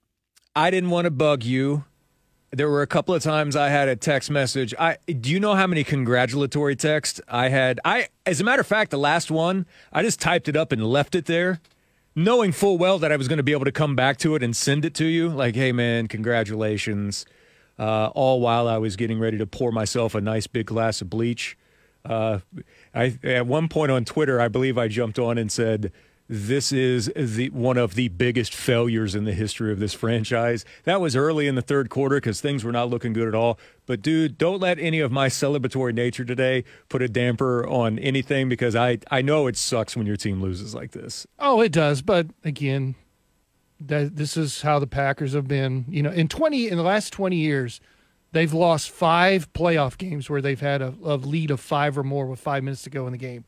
I 0.56 0.70
didn't 0.70 0.90
want 0.90 1.06
to 1.06 1.12
bug 1.12 1.44
you. 1.44 1.86
There 2.52 2.70
were 2.70 2.82
a 2.82 2.88
couple 2.88 3.16
of 3.16 3.24
times 3.24 3.56
I 3.56 3.70
had 3.70 3.88
a 3.88 3.96
text 3.96 4.30
message. 4.30 4.74
I 4.78 4.98
do 5.08 5.30
you 5.30 5.40
know 5.40 5.56
how 5.56 5.68
many 5.68 5.86
congratulatory 5.86 6.76
texts 6.76 7.22
I 7.30 7.48
had? 7.48 7.80
I, 7.86 8.08
as 8.26 8.42
a 8.42 8.44
matter 8.44 8.62
of 8.62 8.68
fact, 8.68 8.92
the 8.92 8.98
last 8.98 9.32
one 9.32 9.66
I 9.94 10.02
just 10.02 10.20
typed 10.20 10.50
it 10.50 10.58
up 10.58 10.74
and 10.74 10.86
left 10.86 11.16
it 11.16 11.26
there, 11.26 11.62
knowing 12.14 12.52
full 12.52 12.78
well 12.78 13.00
that 13.00 13.12
I 13.12 13.16
was 13.16 13.30
going 13.30 13.38
to 13.38 13.44
be 13.44 13.54
able 13.54 13.66
to 13.66 13.72
come 13.72 13.96
back 13.96 14.18
to 14.18 14.36
it 14.36 14.44
and 14.44 14.56
send 14.56 14.84
it 14.84 14.94
to 14.96 15.06
you. 15.06 15.30
Like, 15.30 15.56
hey 15.56 15.72
man, 15.72 16.08
congratulations! 16.08 17.26
Uh, 17.80 18.08
all 18.16 18.42
while 18.42 18.68
I 18.68 18.78
was 18.78 18.96
getting 18.96 19.20
ready 19.20 19.38
to 19.38 19.46
pour 19.46 19.72
myself 19.72 20.16
a 20.16 20.22
nice 20.22 20.48
big 20.48 20.66
glass 20.66 21.02
of 21.02 21.10
bleach. 21.10 21.58
Uh, 22.04 22.40
I 22.96 23.18
at 23.24 23.46
one 23.46 23.68
point 23.68 23.92
on 23.92 24.06
Twitter, 24.06 24.40
I 24.42 24.48
believe 24.48 24.78
I 24.78 24.88
jumped 24.88 25.20
on 25.20 25.38
and 25.38 25.52
said, 25.52 25.92
"This 26.28 26.72
is 26.72 27.12
the 27.16 27.50
one 27.50 27.78
of 27.78 27.96
the 27.96 28.08
biggest 28.08 28.56
failures 28.56 29.14
in 29.14 29.26
the 29.26 29.34
history 29.34 29.72
of 29.72 29.80
this 29.80 29.94
franchise." 29.94 30.66
That 30.86 31.02
was 31.02 31.16
early 31.16 31.48
in 31.48 31.56
the 31.56 31.62
third 31.62 31.90
quarter 31.90 32.16
because 32.16 32.42
things 32.42 32.64
were 32.64 32.72
not 32.72 32.90
looking 32.90 33.14
good 33.14 33.28
at 33.28 33.36
all. 33.36 33.60
But 33.86 34.02
dude, 34.02 34.38
don't 34.38 34.60
let 34.60 34.80
any 34.80 35.00
of 35.00 35.12
my 35.12 35.28
celebratory 35.28 35.94
nature 35.94 36.26
today 36.26 36.64
put 36.90 37.02
a 37.02 37.08
damper 37.10 37.68
on 37.68 38.00
anything 38.00 38.50
because 38.50 38.76
I 38.76 39.00
I 39.12 39.22
know 39.22 39.48
it 39.48 39.58
sucks 39.58 39.96
when 39.96 40.08
your 40.08 40.18
team 40.18 40.42
loses 40.42 40.74
like 40.74 40.92
this. 40.92 41.28
Oh, 41.38 41.62
it 41.62 41.74
does. 41.74 42.02
But 42.02 42.28
again, 42.44 42.96
that 43.80 44.16
this 44.16 44.36
is 44.38 44.62
how 44.62 44.80
the 44.80 44.88
Packers 44.88 45.34
have 45.34 45.48
been. 45.48 45.86
You 45.90 46.04
know, 46.04 46.12
in 46.12 46.28
twenty 46.28 46.68
in 46.68 46.78
the 46.78 46.84
last 46.84 47.12
twenty 47.14 47.38
years, 47.38 47.80
they've 48.32 48.54
lost 48.54 48.90
five 48.90 49.52
playoff 49.54 49.98
games 49.98 50.30
where 50.30 50.42
they've 50.42 50.60
had 50.60 50.82
a, 50.82 50.94
a 51.04 51.16
lead 51.16 51.52
of 51.52 51.60
five 51.60 51.98
or 51.98 52.04
more 52.04 52.26
with 52.26 52.40
five 52.40 52.64
minutes 52.64 52.84
to 52.84 52.90
go 52.90 53.06
in 53.06 53.12
the 53.12 53.18
game, 53.18 53.46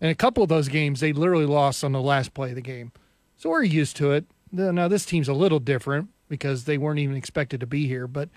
and 0.00 0.10
a 0.10 0.14
couple 0.14 0.42
of 0.42 0.48
those 0.48 0.68
games 0.68 1.00
they 1.00 1.12
literally 1.12 1.46
lost 1.46 1.82
on 1.84 1.92
the 1.92 2.00
last 2.02 2.34
play 2.34 2.50
of 2.50 2.54
the 2.56 2.60
game. 2.62 2.92
So 3.36 3.50
we're 3.50 3.62
used 3.64 3.96
to 3.96 4.12
it. 4.12 4.24
Now 4.52 4.88
this 4.88 5.04
team's 5.04 5.28
a 5.28 5.34
little 5.34 5.58
different 5.60 6.10
because 6.28 6.64
they 6.64 6.78
weren't 6.78 6.98
even 6.98 7.16
expected 7.16 7.60
to 7.60 7.66
be 7.66 7.86
here, 7.86 8.06
but. 8.06 8.28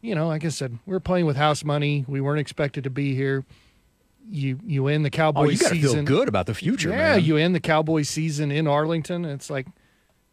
You 0.00 0.14
know, 0.14 0.26
like 0.28 0.44
I 0.44 0.50
said, 0.50 0.78
we're 0.84 1.00
playing 1.00 1.24
with 1.24 1.36
house 1.38 1.64
money. 1.64 2.04
We 2.06 2.20
weren't 2.20 2.38
expected 2.38 2.84
to 2.84 2.90
be 2.90 3.14
here. 3.14 3.42
You 4.30 4.60
you 4.62 4.86
end 4.88 5.02
the 5.02 5.08
Cowboys 5.08 5.46
Oh, 5.46 5.50
you 5.50 5.56
got 5.58 5.68
to 5.70 5.74
season. 5.76 6.06
feel 6.06 6.18
good 6.18 6.28
about 6.28 6.44
the 6.44 6.52
future, 6.52 6.90
Yeah, 6.90 6.96
man. 7.14 7.24
you 7.24 7.38
end 7.38 7.54
the 7.54 7.60
Cowboys 7.60 8.10
season 8.10 8.50
in 8.50 8.66
Arlington. 8.66 9.24
It's 9.24 9.48
like, 9.48 9.66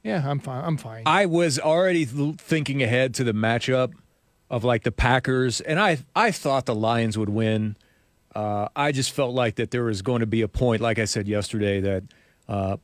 yeah, 0.03 0.23
I'm 0.27 0.39
fine. 0.39 0.63
I'm 0.63 0.77
fine. 0.77 1.03
I 1.05 1.25
was 1.25 1.59
already 1.59 2.05
thinking 2.05 2.81
ahead 2.83 3.13
to 3.15 3.23
the 3.23 3.33
matchup 3.33 3.93
of 4.49 4.63
like 4.63 4.83
the 4.83 4.91
Packers, 4.91 5.61
and 5.61 5.79
I 5.79 5.99
I 6.15 6.31
thought 6.31 6.65
the 6.65 6.75
Lions 6.75 7.17
would 7.17 7.29
win. 7.29 7.75
Uh, 8.35 8.67
I 8.75 8.91
just 8.91 9.11
felt 9.11 9.33
like 9.35 9.55
that 9.55 9.71
there 9.71 9.83
was 9.83 10.01
going 10.01 10.21
to 10.21 10.25
be 10.25 10.41
a 10.41 10.47
point, 10.47 10.81
like 10.81 10.99
I 10.99 11.05
said 11.05 11.27
yesterday, 11.27 11.81
that 11.81 12.03
uh, 12.47 12.77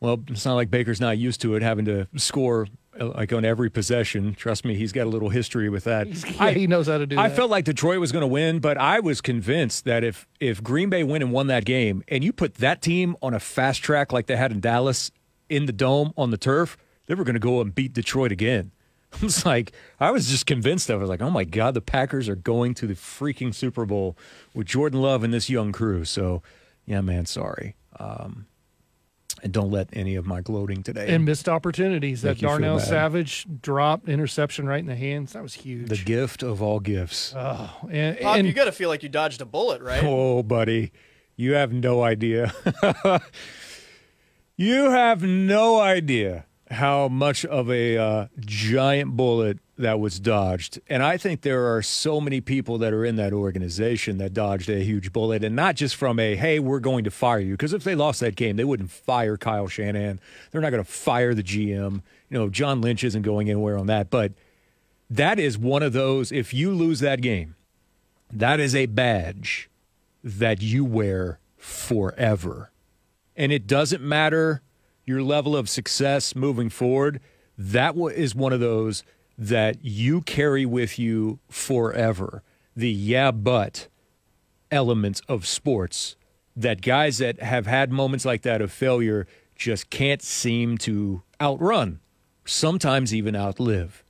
well, 0.00 0.20
it's 0.28 0.44
not 0.44 0.54
like 0.54 0.70
Baker's 0.70 1.00
not 1.00 1.18
used 1.18 1.40
to 1.42 1.54
it, 1.54 1.62
having 1.62 1.84
to 1.84 2.08
score 2.16 2.66
uh, 2.98 3.06
like 3.08 3.32
on 3.32 3.44
every 3.44 3.70
possession. 3.70 4.34
Trust 4.34 4.64
me, 4.64 4.74
he's 4.74 4.92
got 4.92 5.06
a 5.06 5.10
little 5.10 5.28
history 5.28 5.68
with 5.68 5.84
that. 5.84 6.08
yeah, 6.34 6.50
he 6.50 6.66
knows 6.66 6.88
how 6.88 6.98
to 6.98 7.06
do 7.06 7.18
I 7.18 7.28
that. 7.28 7.36
felt 7.36 7.50
like 7.50 7.64
Detroit 7.66 8.00
was 8.00 8.12
going 8.12 8.22
to 8.22 8.26
win, 8.26 8.58
but 8.60 8.76
I 8.78 9.00
was 9.00 9.20
convinced 9.20 9.84
that 9.84 10.02
if 10.04 10.26
if 10.40 10.62
Green 10.62 10.90
Bay 10.90 11.04
went 11.04 11.22
and 11.22 11.32
won 11.32 11.46
that 11.46 11.64
game, 11.64 12.02
and 12.08 12.24
you 12.24 12.32
put 12.32 12.54
that 12.56 12.82
team 12.82 13.14
on 13.22 13.34
a 13.34 13.40
fast 13.40 13.82
track 13.82 14.12
like 14.12 14.26
they 14.26 14.36
had 14.36 14.52
in 14.52 14.60
Dallas 14.60 15.10
in 15.52 15.66
the 15.66 15.72
dome 15.72 16.12
on 16.16 16.30
the 16.30 16.36
turf, 16.36 16.76
they 17.06 17.14
were 17.14 17.24
going 17.24 17.34
to 17.34 17.40
go 17.40 17.60
and 17.60 17.74
beat 17.74 17.92
Detroit 17.92 18.32
again. 18.32 18.72
I 19.12 19.24
was 19.24 19.44
like, 19.44 19.72
I 20.00 20.10
was 20.10 20.28
just 20.28 20.46
convinced 20.46 20.88
of. 20.88 20.96
it. 20.96 20.98
I 20.98 21.02
was 21.02 21.10
like, 21.10 21.22
oh 21.22 21.30
my 21.30 21.44
god, 21.44 21.74
the 21.74 21.80
Packers 21.80 22.28
are 22.28 22.36
going 22.36 22.74
to 22.74 22.86
the 22.86 22.94
freaking 22.94 23.54
Super 23.54 23.84
Bowl 23.84 24.16
with 24.54 24.66
Jordan 24.66 25.02
Love 25.02 25.22
and 25.22 25.32
this 25.32 25.50
young 25.50 25.72
crew. 25.72 26.04
So, 26.04 26.42
yeah, 26.86 27.02
man, 27.02 27.26
sorry. 27.26 27.76
Um, 27.98 28.46
and 29.42 29.52
don't 29.52 29.70
let 29.70 29.88
any 29.92 30.14
of 30.14 30.24
my 30.24 30.40
gloating 30.40 30.82
today 30.82 31.08
and 31.12 31.24
missed 31.24 31.48
opportunities. 31.48 32.22
That 32.22 32.38
Darnell. 32.38 32.78
Savage 32.78 33.46
dropped 33.60 34.08
interception 34.08 34.66
right 34.66 34.78
in 34.78 34.86
the 34.86 34.96
hands. 34.96 35.32
That 35.32 35.42
was 35.42 35.54
huge. 35.54 35.88
the 35.88 35.96
gift 35.96 36.42
of 36.42 36.62
all 36.62 36.80
gifts. 36.80 37.34
oh, 37.36 37.88
and, 37.90 38.18
Pop, 38.20 38.36
and 38.36 38.46
you 38.46 38.52
got 38.52 38.66
to 38.66 38.72
feel 38.72 38.88
like 38.88 39.02
you 39.02 39.08
dodged 39.08 39.40
a 39.40 39.44
bullet, 39.44 39.82
right? 39.82 40.02
Oh, 40.04 40.42
buddy, 40.42 40.92
you 41.36 41.54
have 41.54 41.72
no 41.72 42.02
idea. 42.02 42.54
you 44.62 44.90
have 44.90 45.22
no 45.22 45.80
idea 45.80 46.46
how 46.70 47.08
much 47.08 47.44
of 47.44 47.70
a 47.70 47.98
uh, 47.98 48.26
giant 48.40 49.16
bullet 49.16 49.58
that 49.76 50.00
was 50.00 50.18
dodged. 50.18 50.80
And 50.88 51.02
I 51.02 51.16
think 51.16 51.42
there 51.42 51.74
are 51.74 51.82
so 51.82 52.20
many 52.20 52.40
people 52.40 52.78
that 52.78 52.92
are 52.92 53.04
in 53.04 53.16
that 53.16 53.32
organization 53.32 54.18
that 54.18 54.32
dodged 54.32 54.70
a 54.70 54.82
huge 54.82 55.12
bullet, 55.12 55.44
and 55.44 55.54
not 55.54 55.76
just 55.76 55.96
from 55.96 56.18
a, 56.18 56.36
hey, 56.36 56.58
we're 56.58 56.80
going 56.80 57.04
to 57.04 57.10
fire 57.10 57.40
you. 57.40 57.54
Because 57.54 57.72
if 57.72 57.84
they 57.84 57.94
lost 57.94 58.20
that 58.20 58.36
game, 58.36 58.56
they 58.56 58.64
wouldn't 58.64 58.90
fire 58.90 59.36
Kyle 59.36 59.68
Shanahan. 59.68 60.20
They're 60.50 60.60
not 60.60 60.70
going 60.70 60.84
to 60.84 60.90
fire 60.90 61.34
the 61.34 61.42
GM. 61.42 62.02
You 62.30 62.38
know, 62.38 62.48
John 62.48 62.80
Lynch 62.80 63.04
isn't 63.04 63.22
going 63.22 63.50
anywhere 63.50 63.76
on 63.76 63.86
that. 63.86 64.08
But 64.08 64.32
that 65.10 65.38
is 65.38 65.58
one 65.58 65.82
of 65.82 65.92
those, 65.92 66.32
if 66.32 66.54
you 66.54 66.70
lose 66.70 67.00
that 67.00 67.20
game, 67.20 67.56
that 68.32 68.60
is 68.60 68.74
a 68.74 68.86
badge 68.86 69.68
that 70.24 70.62
you 70.62 70.84
wear 70.84 71.38
forever. 71.58 72.71
And 73.36 73.52
it 73.52 73.66
doesn't 73.66 74.02
matter 74.02 74.62
your 75.04 75.22
level 75.22 75.56
of 75.56 75.68
success 75.68 76.34
moving 76.34 76.68
forward. 76.68 77.20
That 77.56 77.96
is 77.96 78.34
one 78.34 78.52
of 78.52 78.60
those 78.60 79.04
that 79.38 79.84
you 79.84 80.20
carry 80.22 80.66
with 80.66 80.98
you 80.98 81.38
forever. 81.48 82.42
The 82.76 82.90
yeah, 82.90 83.30
but 83.30 83.88
elements 84.70 85.20
of 85.28 85.46
sports 85.46 86.16
that 86.56 86.82
guys 86.82 87.18
that 87.18 87.40
have 87.40 87.66
had 87.66 87.90
moments 87.90 88.24
like 88.24 88.42
that 88.42 88.60
of 88.60 88.72
failure 88.72 89.26
just 89.54 89.90
can't 89.90 90.22
seem 90.22 90.78
to 90.78 91.22
outrun, 91.40 92.00
sometimes 92.44 93.14
even 93.14 93.36
outlive. 93.36 94.04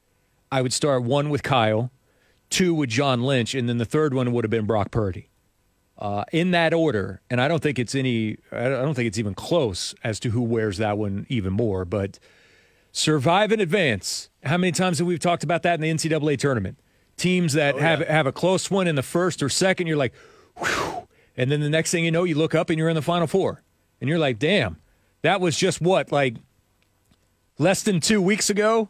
I 0.50 0.62
would 0.62 0.72
start 0.72 1.02
one 1.02 1.30
with 1.30 1.42
Kyle, 1.42 1.90
two 2.50 2.74
with 2.74 2.90
John 2.90 3.22
Lynch, 3.22 3.54
and 3.54 3.68
then 3.68 3.78
the 3.78 3.84
third 3.84 4.14
one 4.14 4.32
would 4.32 4.44
have 4.44 4.50
been 4.50 4.66
Brock 4.66 4.90
Purdy. 4.90 5.28
Uh, 6.02 6.24
in 6.32 6.50
that 6.50 6.74
order, 6.74 7.20
and 7.30 7.40
I 7.40 7.46
don't 7.46 7.62
think 7.62 7.78
it's 7.78 7.94
any. 7.94 8.36
I 8.50 8.68
don't 8.68 8.94
think 8.94 9.06
it's 9.06 9.18
even 9.18 9.34
close 9.34 9.94
as 10.02 10.18
to 10.18 10.30
who 10.30 10.42
wears 10.42 10.78
that 10.78 10.98
one 10.98 11.26
even 11.28 11.52
more. 11.52 11.84
But 11.84 12.18
survive 12.90 13.52
in 13.52 13.60
advance. 13.60 14.28
How 14.42 14.56
many 14.56 14.72
times 14.72 14.98
have 14.98 15.06
we 15.06 15.16
talked 15.16 15.44
about 15.44 15.62
that 15.62 15.74
in 15.74 15.80
the 15.80 15.88
NCAA 15.88 16.40
tournament? 16.40 16.80
Teams 17.16 17.52
that 17.52 17.78
have 17.78 18.00
have 18.00 18.26
a 18.26 18.32
close 18.32 18.68
one 18.68 18.88
in 18.88 18.96
the 18.96 19.02
first 19.04 19.44
or 19.44 19.48
second, 19.48 19.86
you're 19.86 19.96
like, 19.96 20.12
whew, 20.58 21.06
and 21.36 21.52
then 21.52 21.60
the 21.60 21.70
next 21.70 21.92
thing 21.92 22.04
you 22.04 22.10
know, 22.10 22.24
you 22.24 22.34
look 22.34 22.52
up 22.52 22.68
and 22.68 22.80
you're 22.80 22.88
in 22.88 22.96
the 22.96 23.00
final 23.00 23.28
four, 23.28 23.62
and 24.00 24.10
you're 24.10 24.18
like, 24.18 24.40
damn, 24.40 24.78
that 25.22 25.40
was 25.40 25.56
just 25.56 25.80
what 25.80 26.10
like 26.10 26.34
less 27.58 27.84
than 27.84 28.00
two 28.00 28.20
weeks 28.20 28.50
ago 28.50 28.88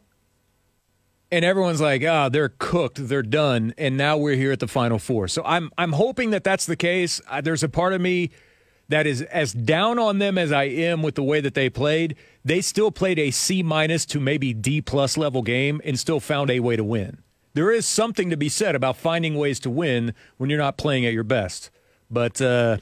and 1.32 1.44
everyone's 1.44 1.80
like, 1.80 2.04
"Ah, 2.04 2.28
they're 2.28 2.52
cooked, 2.58 3.08
they're 3.08 3.22
done," 3.22 3.74
and 3.78 3.96
now 3.96 4.18
we're 4.18 4.36
here 4.36 4.52
at 4.52 4.60
the 4.60 4.68
final 4.68 4.98
four. 4.98 5.26
So 5.26 5.42
I'm 5.44 5.70
I'm 5.78 5.92
hoping 5.92 6.30
that 6.30 6.44
that's 6.44 6.66
the 6.66 6.76
case. 6.76 7.20
Uh, 7.28 7.40
there's 7.40 7.62
a 7.62 7.68
part 7.68 7.94
of 7.94 8.00
me 8.00 8.30
that 8.90 9.06
is 9.06 9.22
as 9.22 9.54
down 9.54 9.98
on 9.98 10.18
them 10.18 10.36
as 10.36 10.52
I 10.52 10.64
am 10.64 11.02
with 11.02 11.14
the 11.14 11.22
way 11.22 11.40
that 11.40 11.54
they 11.54 11.70
played. 11.70 12.14
They 12.44 12.60
still 12.60 12.90
played 12.90 13.18
a 13.18 13.30
C 13.30 13.62
minus 13.62 14.04
to 14.06 14.20
maybe 14.20 14.52
D 14.52 14.82
plus 14.82 15.16
level 15.16 15.42
game 15.42 15.80
and 15.84 15.98
still 15.98 16.20
found 16.20 16.50
a 16.50 16.60
way 16.60 16.76
to 16.76 16.84
win. 16.84 17.22
There 17.54 17.72
is 17.72 17.86
something 17.86 18.28
to 18.30 18.36
be 18.36 18.48
said 18.48 18.74
about 18.74 18.96
finding 18.96 19.34
ways 19.34 19.58
to 19.60 19.70
win 19.70 20.14
when 20.36 20.50
you're 20.50 20.58
not 20.58 20.76
playing 20.76 21.06
at 21.06 21.12
your 21.14 21.24
best. 21.24 21.70
But 22.10 22.40
uh, 22.42 22.78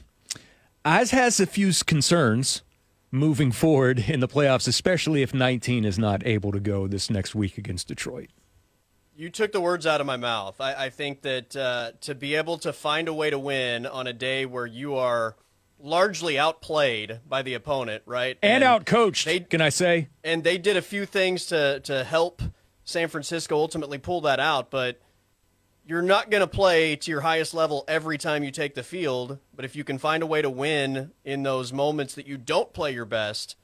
Az 0.83 1.11
has 1.11 1.39
a 1.39 1.45
few 1.45 1.71
concerns 1.85 2.63
moving 3.11 3.51
forward 3.51 4.05
in 4.09 4.19
the 4.19 4.27
playoffs, 4.27 4.67
especially 4.67 5.21
if 5.21 5.33
19 5.33 5.85
is 5.85 5.99
not 5.99 6.25
able 6.25 6.51
to 6.51 6.59
go 6.59 6.87
this 6.87 7.09
next 7.09 7.35
week 7.35 7.57
against 7.57 7.87
Detroit. 7.87 8.29
You 9.21 9.29
took 9.29 9.51
the 9.51 9.61
words 9.61 9.85
out 9.85 10.01
of 10.01 10.07
my 10.07 10.17
mouth. 10.17 10.59
I, 10.59 10.85
I 10.85 10.89
think 10.89 11.21
that 11.21 11.55
uh, 11.55 11.91
to 12.01 12.15
be 12.15 12.33
able 12.33 12.57
to 12.57 12.73
find 12.73 13.07
a 13.07 13.13
way 13.13 13.29
to 13.29 13.37
win 13.37 13.85
on 13.85 14.07
a 14.07 14.13
day 14.13 14.47
where 14.47 14.65
you 14.65 14.95
are 14.95 15.35
largely 15.79 16.39
outplayed 16.39 17.19
by 17.29 17.43
the 17.43 17.53
opponent, 17.53 18.01
right? 18.07 18.39
And, 18.41 18.63
outcoached, 18.63 19.25
they- 19.25 19.41
can 19.41 19.61
I 19.61 19.69
say? 19.69 20.07
and 20.23 20.43
they 20.43 20.57
did 20.57 20.75
a 20.75 20.81
few 20.81 21.05
things 21.05 21.45
to 21.45 21.81
to 21.81 22.03
help 22.03 22.41
San 22.83 23.09
Francisco 23.09 23.55
ultimately 23.57 23.99
pull 23.99 24.21
that 24.21 24.39
out, 24.39 24.71
but 24.71 24.99
you're 25.85 26.01
not 26.01 26.31
going 26.31 26.41
to 26.41 26.47
play 26.47 26.95
to 26.95 27.11
your 27.11 27.21
highest 27.21 27.53
level 27.53 27.85
every 27.87 28.17
time 28.17 28.43
you 28.43 28.49
take 28.49 28.73
the 28.73 28.81
field, 28.81 29.37
but 29.55 29.65
if 29.65 29.75
you 29.75 29.83
can 29.83 29.99
find 29.99 30.23
a 30.23 30.25
way 30.25 30.41
to 30.41 30.49
win 30.49 31.11
in 31.23 31.43
those 31.43 31.71
moments 31.71 32.15
that 32.15 32.25
you 32.25 32.37
don't 32.37 32.73
play 32.73 32.91
your 32.91 33.05
best, 33.05 33.55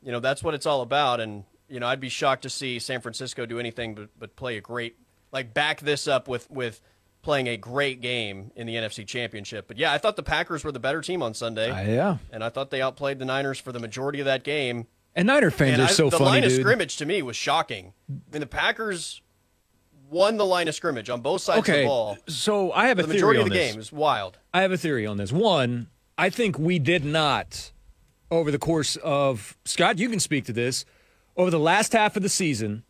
you 0.00 0.12
know, 0.12 0.20
that's 0.20 0.44
what 0.44 0.54
it's 0.54 0.64
all 0.64 0.80
about 0.80 1.18
and 1.18 1.42
you 1.68 1.80
know, 1.80 1.86
I'd 1.86 2.00
be 2.00 2.08
shocked 2.08 2.42
to 2.42 2.50
see 2.50 2.78
San 2.78 3.00
Francisco 3.00 3.46
do 3.46 3.58
anything 3.58 3.94
but, 3.94 4.08
but 4.18 4.36
play 4.36 4.56
a 4.56 4.60
great 4.60 4.96
like 5.32 5.52
back 5.54 5.80
this 5.80 6.06
up 6.08 6.28
with 6.28 6.48
with 6.50 6.80
playing 7.22 7.48
a 7.48 7.56
great 7.56 8.00
game 8.00 8.52
in 8.54 8.66
the 8.68 8.74
NFC 8.76 9.04
Championship. 9.06 9.66
But 9.66 9.78
yeah, 9.78 9.92
I 9.92 9.98
thought 9.98 10.14
the 10.16 10.22
Packers 10.22 10.62
were 10.62 10.70
the 10.70 10.78
better 10.78 11.00
team 11.00 11.22
on 11.22 11.34
Sunday. 11.34 11.70
Uh, 11.70 11.82
yeah. 11.82 12.16
And 12.30 12.44
I 12.44 12.50
thought 12.50 12.70
they 12.70 12.80
outplayed 12.80 13.18
the 13.18 13.24
Niners 13.24 13.58
for 13.58 13.72
the 13.72 13.80
majority 13.80 14.20
of 14.20 14.26
that 14.26 14.44
game. 14.44 14.86
And 15.16 15.26
Niner 15.26 15.50
fans 15.50 15.72
And 15.74 15.82
are 15.82 15.86
I- 15.86 15.90
so 15.92 16.04
the 16.10 16.18
funny, 16.18 16.24
The 16.24 16.30
line 16.30 16.44
of 16.44 16.52
scrimmage 16.52 16.96
to 16.98 17.06
me 17.06 17.22
was 17.22 17.34
shocking. 17.36 17.94
I 18.08 18.12
mean, 18.32 18.40
the 18.40 18.46
Packers 18.46 19.22
won 20.08 20.36
the 20.36 20.46
line 20.46 20.68
of 20.68 20.74
scrimmage 20.76 21.10
on 21.10 21.20
both 21.20 21.40
sides 21.40 21.68
of 21.68 21.74
the 21.74 21.84
ball. 21.84 22.16
so 22.28 22.70
I 22.72 22.86
have 22.88 22.98
a 23.00 23.02
The 23.02 23.08
theory 23.08 23.16
majority 23.18 23.40
on 23.40 23.46
of 23.46 23.52
the 23.52 23.58
this. 23.58 23.72
game 23.72 23.80
is 23.80 23.90
wild. 23.92 24.38
I 24.54 24.62
have 24.62 24.70
a 24.70 24.76
theory 24.78 25.04
on 25.06 25.16
this. 25.16 25.32
One, 25.32 25.88
I 26.16 26.30
think 26.30 26.58
we 26.60 26.78
did 26.78 27.04
not, 27.04 27.72
over 28.30 28.50
the 28.52 28.58
course 28.58 28.94
of 28.96 29.56
Scott, 29.64 29.98
you 29.98 30.08
can 30.08 30.20
speak 30.20 30.44
to 30.44 30.52
this. 30.52 30.84
Over 31.36 31.50
the 31.50 31.58
last 31.58 31.92
half 31.92 32.16
of 32.16 32.22
the 32.22 32.28
season, 32.28 32.82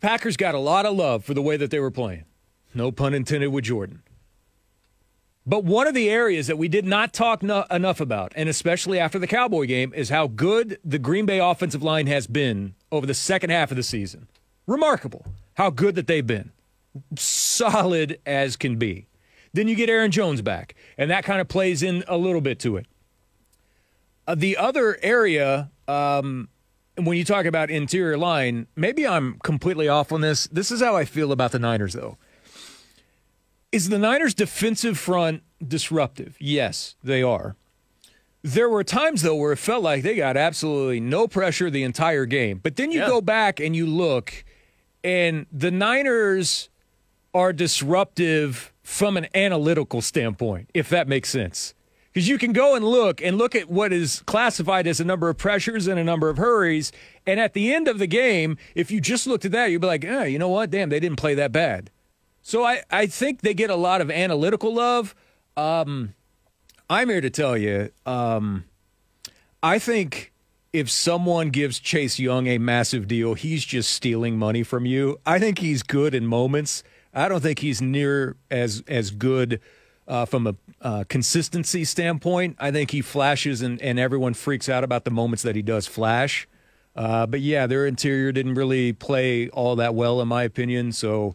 Packers 0.00 0.36
got 0.36 0.54
a 0.54 0.58
lot 0.58 0.86
of 0.86 0.96
love 0.96 1.24
for 1.24 1.34
the 1.34 1.42
way 1.42 1.56
that 1.56 1.70
they 1.70 1.80
were 1.80 1.90
playing. 1.90 2.24
No 2.74 2.92
pun 2.92 3.14
intended 3.14 3.48
with 3.48 3.64
Jordan. 3.64 4.02
But 5.46 5.64
one 5.64 5.86
of 5.86 5.94
the 5.94 6.10
areas 6.10 6.46
that 6.48 6.58
we 6.58 6.68
did 6.68 6.84
not 6.84 7.14
talk 7.14 7.42
no- 7.42 7.64
enough 7.70 8.00
about, 8.00 8.34
and 8.36 8.50
especially 8.50 8.98
after 8.98 9.18
the 9.18 9.26
Cowboy 9.26 9.64
game, 9.64 9.94
is 9.94 10.10
how 10.10 10.26
good 10.26 10.78
the 10.84 10.98
Green 10.98 11.24
Bay 11.24 11.38
offensive 11.38 11.82
line 11.82 12.06
has 12.06 12.26
been 12.26 12.74
over 12.92 13.06
the 13.06 13.14
second 13.14 13.48
half 13.48 13.70
of 13.70 13.78
the 13.78 13.82
season. 13.82 14.28
Remarkable 14.66 15.24
how 15.54 15.70
good 15.70 15.94
that 15.94 16.06
they've 16.06 16.26
been. 16.26 16.52
Solid 17.16 18.20
as 18.26 18.56
can 18.56 18.76
be. 18.76 19.06
Then 19.54 19.68
you 19.68 19.74
get 19.74 19.88
Aaron 19.88 20.10
Jones 20.10 20.42
back, 20.42 20.74
and 20.98 21.10
that 21.10 21.24
kind 21.24 21.40
of 21.40 21.48
plays 21.48 21.82
in 21.82 22.04
a 22.06 22.18
little 22.18 22.42
bit 22.42 22.58
to 22.60 22.76
it. 22.76 22.86
Uh, 24.26 24.34
the 24.34 24.56
other 24.58 24.98
area, 25.02 25.70
um, 25.88 26.50
when 27.06 27.16
you 27.16 27.24
talk 27.24 27.46
about 27.46 27.70
interior 27.70 28.16
line, 28.18 28.66
maybe 28.76 29.06
I'm 29.06 29.38
completely 29.42 29.88
off 29.88 30.12
on 30.12 30.20
this. 30.20 30.46
This 30.48 30.70
is 30.70 30.80
how 30.80 30.96
I 30.96 31.04
feel 31.04 31.32
about 31.32 31.52
the 31.52 31.58
Niners, 31.58 31.94
though. 31.94 32.16
Is 33.70 33.88
the 33.88 33.98
Niners' 33.98 34.34
defensive 34.34 34.98
front 34.98 35.42
disruptive? 35.66 36.36
Yes, 36.40 36.96
they 37.02 37.22
are. 37.22 37.56
There 38.42 38.68
were 38.68 38.84
times, 38.84 39.22
though, 39.22 39.34
where 39.34 39.52
it 39.52 39.56
felt 39.58 39.82
like 39.82 40.02
they 40.02 40.14
got 40.16 40.36
absolutely 40.36 41.00
no 41.00 41.28
pressure 41.28 41.70
the 41.70 41.82
entire 41.82 42.24
game. 42.24 42.60
But 42.62 42.76
then 42.76 42.90
you 42.92 43.00
Yeah. 43.00 43.08
go 43.08 43.20
back 43.20 43.60
and 43.60 43.76
you 43.76 43.84
look, 43.86 44.44
and 45.04 45.46
the 45.52 45.70
Niners 45.70 46.70
are 47.34 47.52
disruptive 47.52 48.72
from 48.82 49.16
an 49.18 49.26
analytical 49.34 50.00
standpoint, 50.00 50.70
if 50.72 50.88
that 50.88 51.06
makes 51.08 51.28
sense. 51.28 51.74
Because 52.18 52.28
you 52.28 52.38
can 52.38 52.52
go 52.52 52.74
and 52.74 52.84
look 52.84 53.22
and 53.22 53.38
look 53.38 53.54
at 53.54 53.70
what 53.70 53.92
is 53.92 54.24
classified 54.26 54.88
as 54.88 54.98
a 54.98 55.04
number 55.04 55.28
of 55.28 55.38
pressures 55.38 55.86
and 55.86 56.00
a 56.00 56.02
number 56.02 56.28
of 56.28 56.36
hurries. 56.36 56.90
And 57.24 57.38
at 57.38 57.52
the 57.52 57.72
end 57.72 57.86
of 57.86 58.00
the 58.00 58.08
game, 58.08 58.58
if 58.74 58.90
you 58.90 59.00
just 59.00 59.28
looked 59.28 59.44
at 59.44 59.52
that, 59.52 59.70
you'd 59.70 59.82
be 59.82 59.86
like, 59.86 60.04
eh, 60.04 60.24
you 60.24 60.36
know 60.36 60.48
what? 60.48 60.68
Damn, 60.68 60.88
they 60.88 60.98
didn't 60.98 61.18
play 61.18 61.36
that 61.36 61.52
bad. 61.52 61.90
So 62.42 62.64
I, 62.64 62.82
I 62.90 63.06
think 63.06 63.42
they 63.42 63.54
get 63.54 63.70
a 63.70 63.76
lot 63.76 64.00
of 64.00 64.10
analytical 64.10 64.74
love. 64.74 65.14
Um, 65.56 66.14
I'm 66.90 67.08
here 67.08 67.20
to 67.20 67.30
tell 67.30 67.56
you, 67.56 67.92
um, 68.04 68.64
I 69.62 69.78
think 69.78 70.32
if 70.72 70.90
someone 70.90 71.50
gives 71.50 71.78
Chase 71.78 72.18
Young 72.18 72.48
a 72.48 72.58
massive 72.58 73.06
deal, 73.06 73.34
he's 73.34 73.64
just 73.64 73.90
stealing 73.90 74.36
money 74.36 74.64
from 74.64 74.86
you. 74.86 75.20
I 75.24 75.38
think 75.38 75.60
he's 75.60 75.84
good 75.84 76.16
in 76.16 76.26
moments. 76.26 76.82
I 77.14 77.28
don't 77.28 77.42
think 77.42 77.60
he's 77.60 77.80
near 77.80 78.34
as 78.50 78.82
as 78.88 79.12
good 79.12 79.60
uh, 80.08 80.24
from 80.24 80.48
a 80.48 80.56
uh, 80.80 81.04
consistency 81.08 81.84
standpoint. 81.84 82.56
I 82.58 82.70
think 82.70 82.90
he 82.90 83.00
flashes 83.00 83.62
and, 83.62 83.80
and 83.82 83.98
everyone 83.98 84.34
freaks 84.34 84.68
out 84.68 84.84
about 84.84 85.04
the 85.04 85.10
moments 85.10 85.42
that 85.42 85.56
he 85.56 85.62
does 85.62 85.86
flash. 85.86 86.48
Uh, 86.94 87.26
but 87.26 87.40
yeah, 87.40 87.66
their 87.66 87.86
interior 87.86 88.32
didn't 88.32 88.54
really 88.54 88.92
play 88.92 89.48
all 89.50 89.76
that 89.76 89.94
well, 89.94 90.20
in 90.20 90.28
my 90.28 90.42
opinion. 90.42 90.92
So 90.92 91.34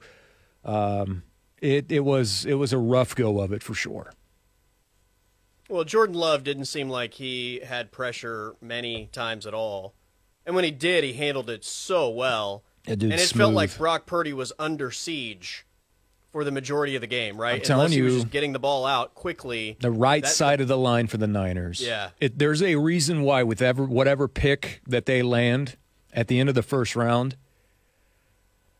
um, 0.65 1.23
it 1.61 1.91
it 1.91 2.01
was 2.01 2.45
it 2.45 2.55
was 2.55 2.73
a 2.73 2.77
rough 2.77 3.15
go 3.15 3.39
of 3.39 3.53
it 3.53 3.63
for 3.63 3.73
sure. 3.73 4.13
Well, 5.69 5.85
Jordan 5.85 6.15
Love 6.15 6.43
didn't 6.43 6.65
seem 6.65 6.89
like 6.89 7.13
he 7.15 7.61
had 7.65 7.91
pressure 7.91 8.55
many 8.61 9.07
times 9.07 9.47
at 9.47 9.53
all. 9.53 9.93
And 10.45 10.55
when 10.55 10.65
he 10.65 10.71
did, 10.71 11.05
he 11.05 11.13
handled 11.13 11.49
it 11.49 11.63
so 11.63 12.09
well. 12.09 12.63
That 12.85 12.97
dude's 12.97 13.13
and 13.13 13.21
it 13.21 13.29
felt 13.29 13.53
like 13.53 13.77
Brock 13.77 14.05
Purdy 14.05 14.33
was 14.33 14.51
under 14.59 14.91
siege 14.91 15.65
for 16.33 16.43
the 16.43 16.51
majority 16.51 16.95
of 16.95 17.01
the 17.01 17.07
game, 17.07 17.37
right? 17.39 17.55
I'm 17.55 17.61
telling 17.61 17.85
Unless 17.85 17.95
he 17.95 18.01
was 18.01 18.13
you. 18.15 18.19
just 18.21 18.31
getting 18.31 18.51
the 18.53 18.59
ball 18.59 18.85
out 18.87 19.13
quickly. 19.13 19.77
The 19.79 19.91
right 19.91 20.23
That- 20.23 20.29
side 20.29 20.59
of 20.61 20.67
the 20.67 20.77
line 20.77 21.05
for 21.07 21.17
the 21.17 21.27
Niners. 21.27 21.79
Yeah. 21.79 22.09
It, 22.19 22.39
there's 22.39 22.61
a 22.61 22.75
reason 22.75 23.21
why 23.21 23.43
with 23.43 23.61
ever 23.61 23.85
whatever 23.85 24.27
pick 24.27 24.81
that 24.87 25.05
they 25.05 25.21
land 25.21 25.77
at 26.11 26.27
the 26.27 26.39
end 26.39 26.49
of 26.49 26.55
the 26.55 26.63
first 26.63 26.95
round, 26.95 27.35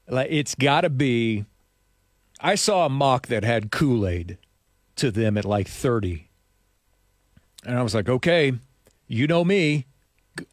like 0.10 0.28
it's 0.32 0.56
got 0.56 0.82
to 0.82 0.90
be. 0.90 1.46
I 2.42 2.56
saw 2.56 2.88
a 2.88 2.90
mock 2.90 3.28
that 3.28 3.44
had 3.44 3.72
Kool 3.72 4.06
Aid 4.08 4.38
to 4.98 5.12
them 5.12 5.38
at 5.38 5.46
like 5.46 5.68
30, 5.68 6.28
and 7.66 7.78
I 7.78 7.84
was 7.84 7.96
like, 7.96 8.10
okay, 8.10 8.54
you 9.08 9.28
know 9.28 9.46
me, 9.46 9.86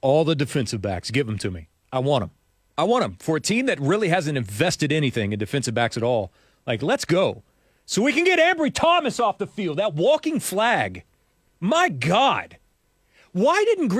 all 0.02 0.24
the 0.24 0.36
defensive 0.36 0.80
backs, 0.82 1.10
give 1.10 1.26
them 1.26 1.38
to 1.38 1.50
me. 1.50 1.66
I 1.92 1.98
want 1.98 2.22
them. 2.22 2.30
I 2.78 2.84
want 2.84 3.02
them 3.02 3.16
for 3.18 3.36
a 3.36 3.40
team 3.40 3.66
that 3.66 3.80
really 3.80 4.08
hasn't 4.08 4.38
invested 4.38 4.92
anything 4.92 5.32
in 5.32 5.38
defensive 5.38 5.74
backs 5.74 5.96
at 5.96 6.02
all. 6.02 6.30
Like, 6.66 6.82
let's 6.82 7.04
go. 7.04 7.42
So 7.86 8.02
we 8.02 8.12
can 8.12 8.24
get 8.24 8.38
Ambry 8.38 8.72
Thomas 8.72 9.18
off 9.18 9.38
the 9.38 9.46
field. 9.46 9.78
That 9.78 9.94
walking 9.94 10.38
flag. 10.38 11.04
My 11.58 11.88
God. 11.88 12.56
Why 13.32 13.64
didn't 13.64 13.92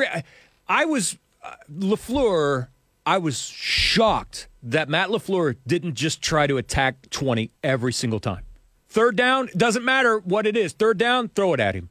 I 0.69 0.85
was 0.85 1.19
uh, 1.43 1.57
LaFleur, 1.73 2.69
I 3.07 3.19
was 3.19 3.41
shocked 3.41 4.49
that 4.63 4.89
Matt 4.89 5.09
LaFleur 5.09 5.57
didn't 5.67 5.95
just 5.95 6.23
try 6.23 6.47
to 6.47 6.57
attack 6.59 7.11
20 7.11 7.51
every 7.63 7.93
single 7.93 8.21
time. 8.21 8.45
Third 8.89 9.17
down, 9.17 9.49
doesn't 9.57 9.85
matter 9.85 10.19
what 10.19 10.47
it 10.47 10.57
is. 10.57 10.73
Third 10.73 10.99
down, 10.99 11.29
throw 11.29 11.55
it 11.55 11.61
at 11.61 11.75
him. 11.75 11.91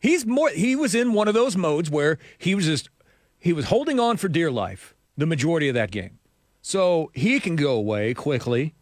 He's 0.00 0.26
more 0.26 0.50
he 0.50 0.74
was 0.74 0.94
in 0.94 1.12
one 1.12 1.28
of 1.28 1.34
those 1.34 1.56
modes 1.56 1.90
where 1.90 2.18
he 2.38 2.54
was 2.54 2.64
just 2.64 2.88
he 3.38 3.52
was 3.52 3.66
holding 3.66 4.00
on 4.00 4.16
for 4.16 4.28
dear 4.28 4.50
life 4.50 4.94
the 5.16 5.26
majority 5.26 5.68
of 5.68 5.74
that 5.74 5.90
game. 5.90 6.18
So 6.62 7.10
he 7.14 7.38
can 7.40 7.56
go 7.56 7.74
away 7.74 8.14
quickly 8.14 8.74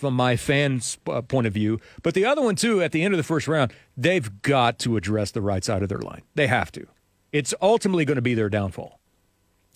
from 0.00 0.14
my 0.14 0.34
fans' 0.36 0.98
uh, 1.06 1.20
point 1.20 1.46
of 1.46 1.52
view. 1.52 1.78
But 2.02 2.14
the 2.14 2.24
other 2.24 2.42
one, 2.42 2.56
too, 2.56 2.82
at 2.82 2.92
the 2.92 3.02
end 3.02 3.14
of 3.14 3.18
the 3.18 3.24
first 3.24 3.46
round, 3.46 3.72
they've 3.96 4.42
got 4.42 4.78
to 4.80 4.96
address 4.96 5.30
the 5.30 5.42
right 5.42 5.62
side 5.62 5.82
of 5.82 5.88
their 5.88 5.98
line. 5.98 6.22
They 6.34 6.46
have 6.46 6.72
to. 6.72 6.86
It's 7.32 7.54
ultimately 7.60 8.04
going 8.04 8.16
to 8.16 8.22
be 8.22 8.34
their 8.34 8.48
downfall. 8.48 8.98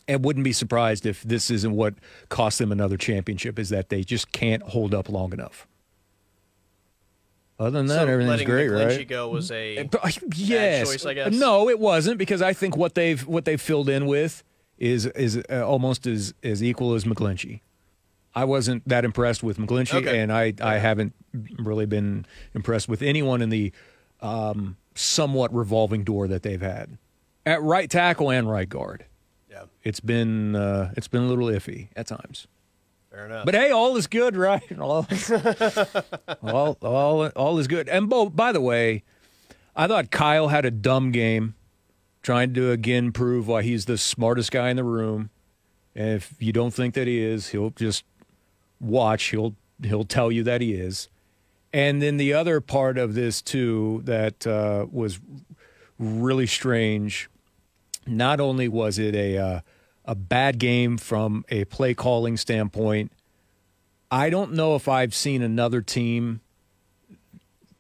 And 0.09 0.25
wouldn't 0.25 0.45
be 0.45 0.53
surprised 0.53 1.07
if 1.07 1.23
this 1.23 1.51
isn't 1.51 1.73
what 1.73 1.95
cost 2.29 2.59
them 2.59 2.73
another 2.73 2.97
championship, 2.97 3.59
is 3.59 3.69
that 3.69 3.89
they 3.89 4.03
just 4.03 4.33
can't 4.33 4.63
hold 4.63 4.95
up 4.95 5.09
long 5.09 5.33
enough. 5.33 5.67
Other 7.59 7.71
than 7.71 7.87
that, 7.87 8.07
so 8.07 8.09
everything's 8.09 8.43
great, 8.43 8.69
right? 8.69 9.07
go 9.07 9.29
was 9.29 9.51
a 9.53 9.85
But, 9.85 10.05
uh, 10.05 10.09
yes. 10.35 10.89
choice, 10.89 11.07
I 11.07 11.15
guess. 11.15 11.33
No, 11.33 11.69
it 11.69 11.79
wasn't 11.79 12.19
because 12.19 12.43
I 12.43 12.53
think 12.53 12.77
what 12.77 12.95
they've 12.95 13.25
what 13.27 13.45
they've 13.45 13.61
filled 13.61 13.89
in 13.89 14.07
with 14.07 14.43
is 14.77 15.07
is 15.07 15.41
uh, 15.49 15.63
almost 15.65 16.07
as 16.07 16.35
as 16.43 16.63
equal 16.63 16.95
as 16.95 17.05
McGlinchey. 17.05 17.61
I 18.35 18.44
wasn't 18.44 18.87
that 18.88 19.05
impressed 19.05 19.42
with 19.42 19.59
McGlinchey, 19.59 19.94
Okay. 20.07 20.18
and 20.20 20.33
I 20.33 20.55
I 20.61 20.79
haven't 20.79 21.14
really 21.59 21.87
been 21.87 22.27
impressed 22.55 22.88
with 22.88 23.03
anyone 23.03 23.40
in 23.42 23.49
the 23.51 23.73
um, 24.20 24.77
somewhat 24.94 25.55
revolving 25.55 26.05
door 26.05 26.27
that 26.29 26.42
they've 26.42 26.61
had 26.61 26.99
at 27.47 27.62
right 27.62 27.90
tackle 27.90 28.31
and 28.31 28.51
right 28.51 28.68
guard. 28.68 29.05
yeah, 29.51 29.64
It's 29.83 30.01
been 30.01 30.57
uh, 30.57 30.92
it's 30.97 31.09
been 31.09 31.23
a 31.23 31.27
little 31.27 31.47
iffy 31.47 31.88
at 31.97 32.07
times. 32.07 32.47
fair 33.11 33.27
enough. 33.27 33.44
But 33.44 33.55
hey, 33.55 33.70
all 33.70 33.97
is 33.97 34.07
good, 34.07 34.37
right? 34.37 34.62
All, 34.81 35.07
all, 36.42 36.77
all, 36.83 37.27
all 37.37 37.59
is 37.59 37.66
good. 37.68 37.88
And 37.88 38.09
Bo, 38.09 38.29
by 38.31 38.53
the 38.53 38.61
way, 38.61 39.03
I 39.77 39.87
thought 39.87 40.11
Kyle 40.11 40.49
had 40.49 40.64
a 40.64 40.70
dumb 40.70 41.12
game, 41.12 41.55
trying 42.23 42.55
to 42.55 42.70
again 42.70 43.12
prove 43.12 43.47
why 43.49 43.62
he's 43.62 43.85
the 43.87 43.99
smartest 43.99 44.51
guy 44.51 44.70
in 44.70 44.77
the 44.77 44.85
room. 44.85 45.31
And 45.94 46.11
if 46.16 46.35
you 46.40 46.53
don't 46.53 46.73
think 46.75 46.94
that 46.94 47.07
he 47.07 47.20
is, 47.23 47.49
he'll 47.49 47.70
just 47.70 48.05
watch. 48.85 49.25
He'll 49.25 49.55
he'll 49.83 50.05
tell 50.05 50.31
you 50.31 50.42
that 50.44 50.61
he 50.61 50.75
is. 50.75 51.09
And 51.73 52.01
then 52.01 52.18
the 52.18 52.33
other 52.33 52.61
part 52.61 52.99
of 52.99 53.14
this 53.14 53.42
too 53.42 54.03
that 54.05 54.47
uh, 54.47 54.87
was 54.90 55.18
really 55.99 56.47
strange 56.47 57.29
not 58.07 58.40
only 58.40 58.68
was 58.68 58.99
it 58.99 59.14
a 59.14 59.38
uh, 59.38 59.61
a 60.05 60.14
bad 60.14 60.59
game 60.59 60.99
from 60.99 61.44
a 61.49 61.64
play 61.64 61.94
calling 61.94 62.37
standpoint, 62.37 63.12
I 64.11 64.31
don't 64.31 64.53
know 64.53 64.77
if 64.77 64.88
I've 64.88 65.14
seen 65.14 65.42
another 65.42 65.81
team 65.81 66.40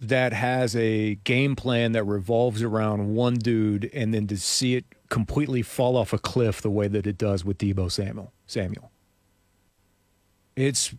that 0.00 0.32
has 0.32 0.74
a 0.76 1.14
game 1.16 1.56
plan 1.56 1.92
that 1.92 2.04
revolves 2.04 2.62
around 2.62 3.14
one 3.14 3.34
dude 3.34 3.90
and 3.94 4.12
then 4.12 4.26
to 4.26 4.36
see 4.36 4.74
it 4.74 4.84
completely 5.08 5.62
fall 5.62 5.96
off 5.96 6.12
a 6.12 6.18
cliff 6.18 6.60
the 6.60 6.70
way 6.70 6.88
that 6.88 7.06
it 7.06 7.16
does 7.16 7.44
with 7.44 7.58
Deebo 7.58 7.90
Samuel. 7.90 8.32
Samuel. 8.46 8.90
It's 10.56 10.94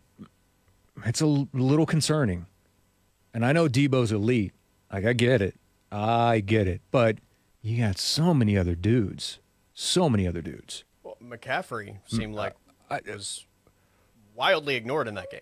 it's 1.05 1.21
a 1.21 1.25
little 1.25 1.85
concerning. 1.85 2.45
And 3.33 3.45
I 3.45 3.51
know 3.51 3.67
Deebo's 3.67 4.11
elite. 4.11 4.53
Like 4.91 5.05
I 5.05 5.13
get 5.13 5.41
it. 5.41 5.55
I 5.91 6.39
get 6.39 6.67
it. 6.67 6.81
But 6.91 7.17
you 7.61 7.81
got 7.81 7.97
so 7.97 8.33
many 8.33 8.57
other 8.57 8.75
dudes. 8.75 9.39
So 9.73 10.09
many 10.09 10.27
other 10.27 10.41
dudes. 10.41 10.83
Well, 11.03 11.17
McCaffrey 11.21 11.97
seemed 12.07 12.35
like 12.35 12.55
was 13.05 13.45
wildly 14.35 14.75
ignored 14.75 15.07
in 15.07 15.15
that 15.15 15.31
game. 15.31 15.41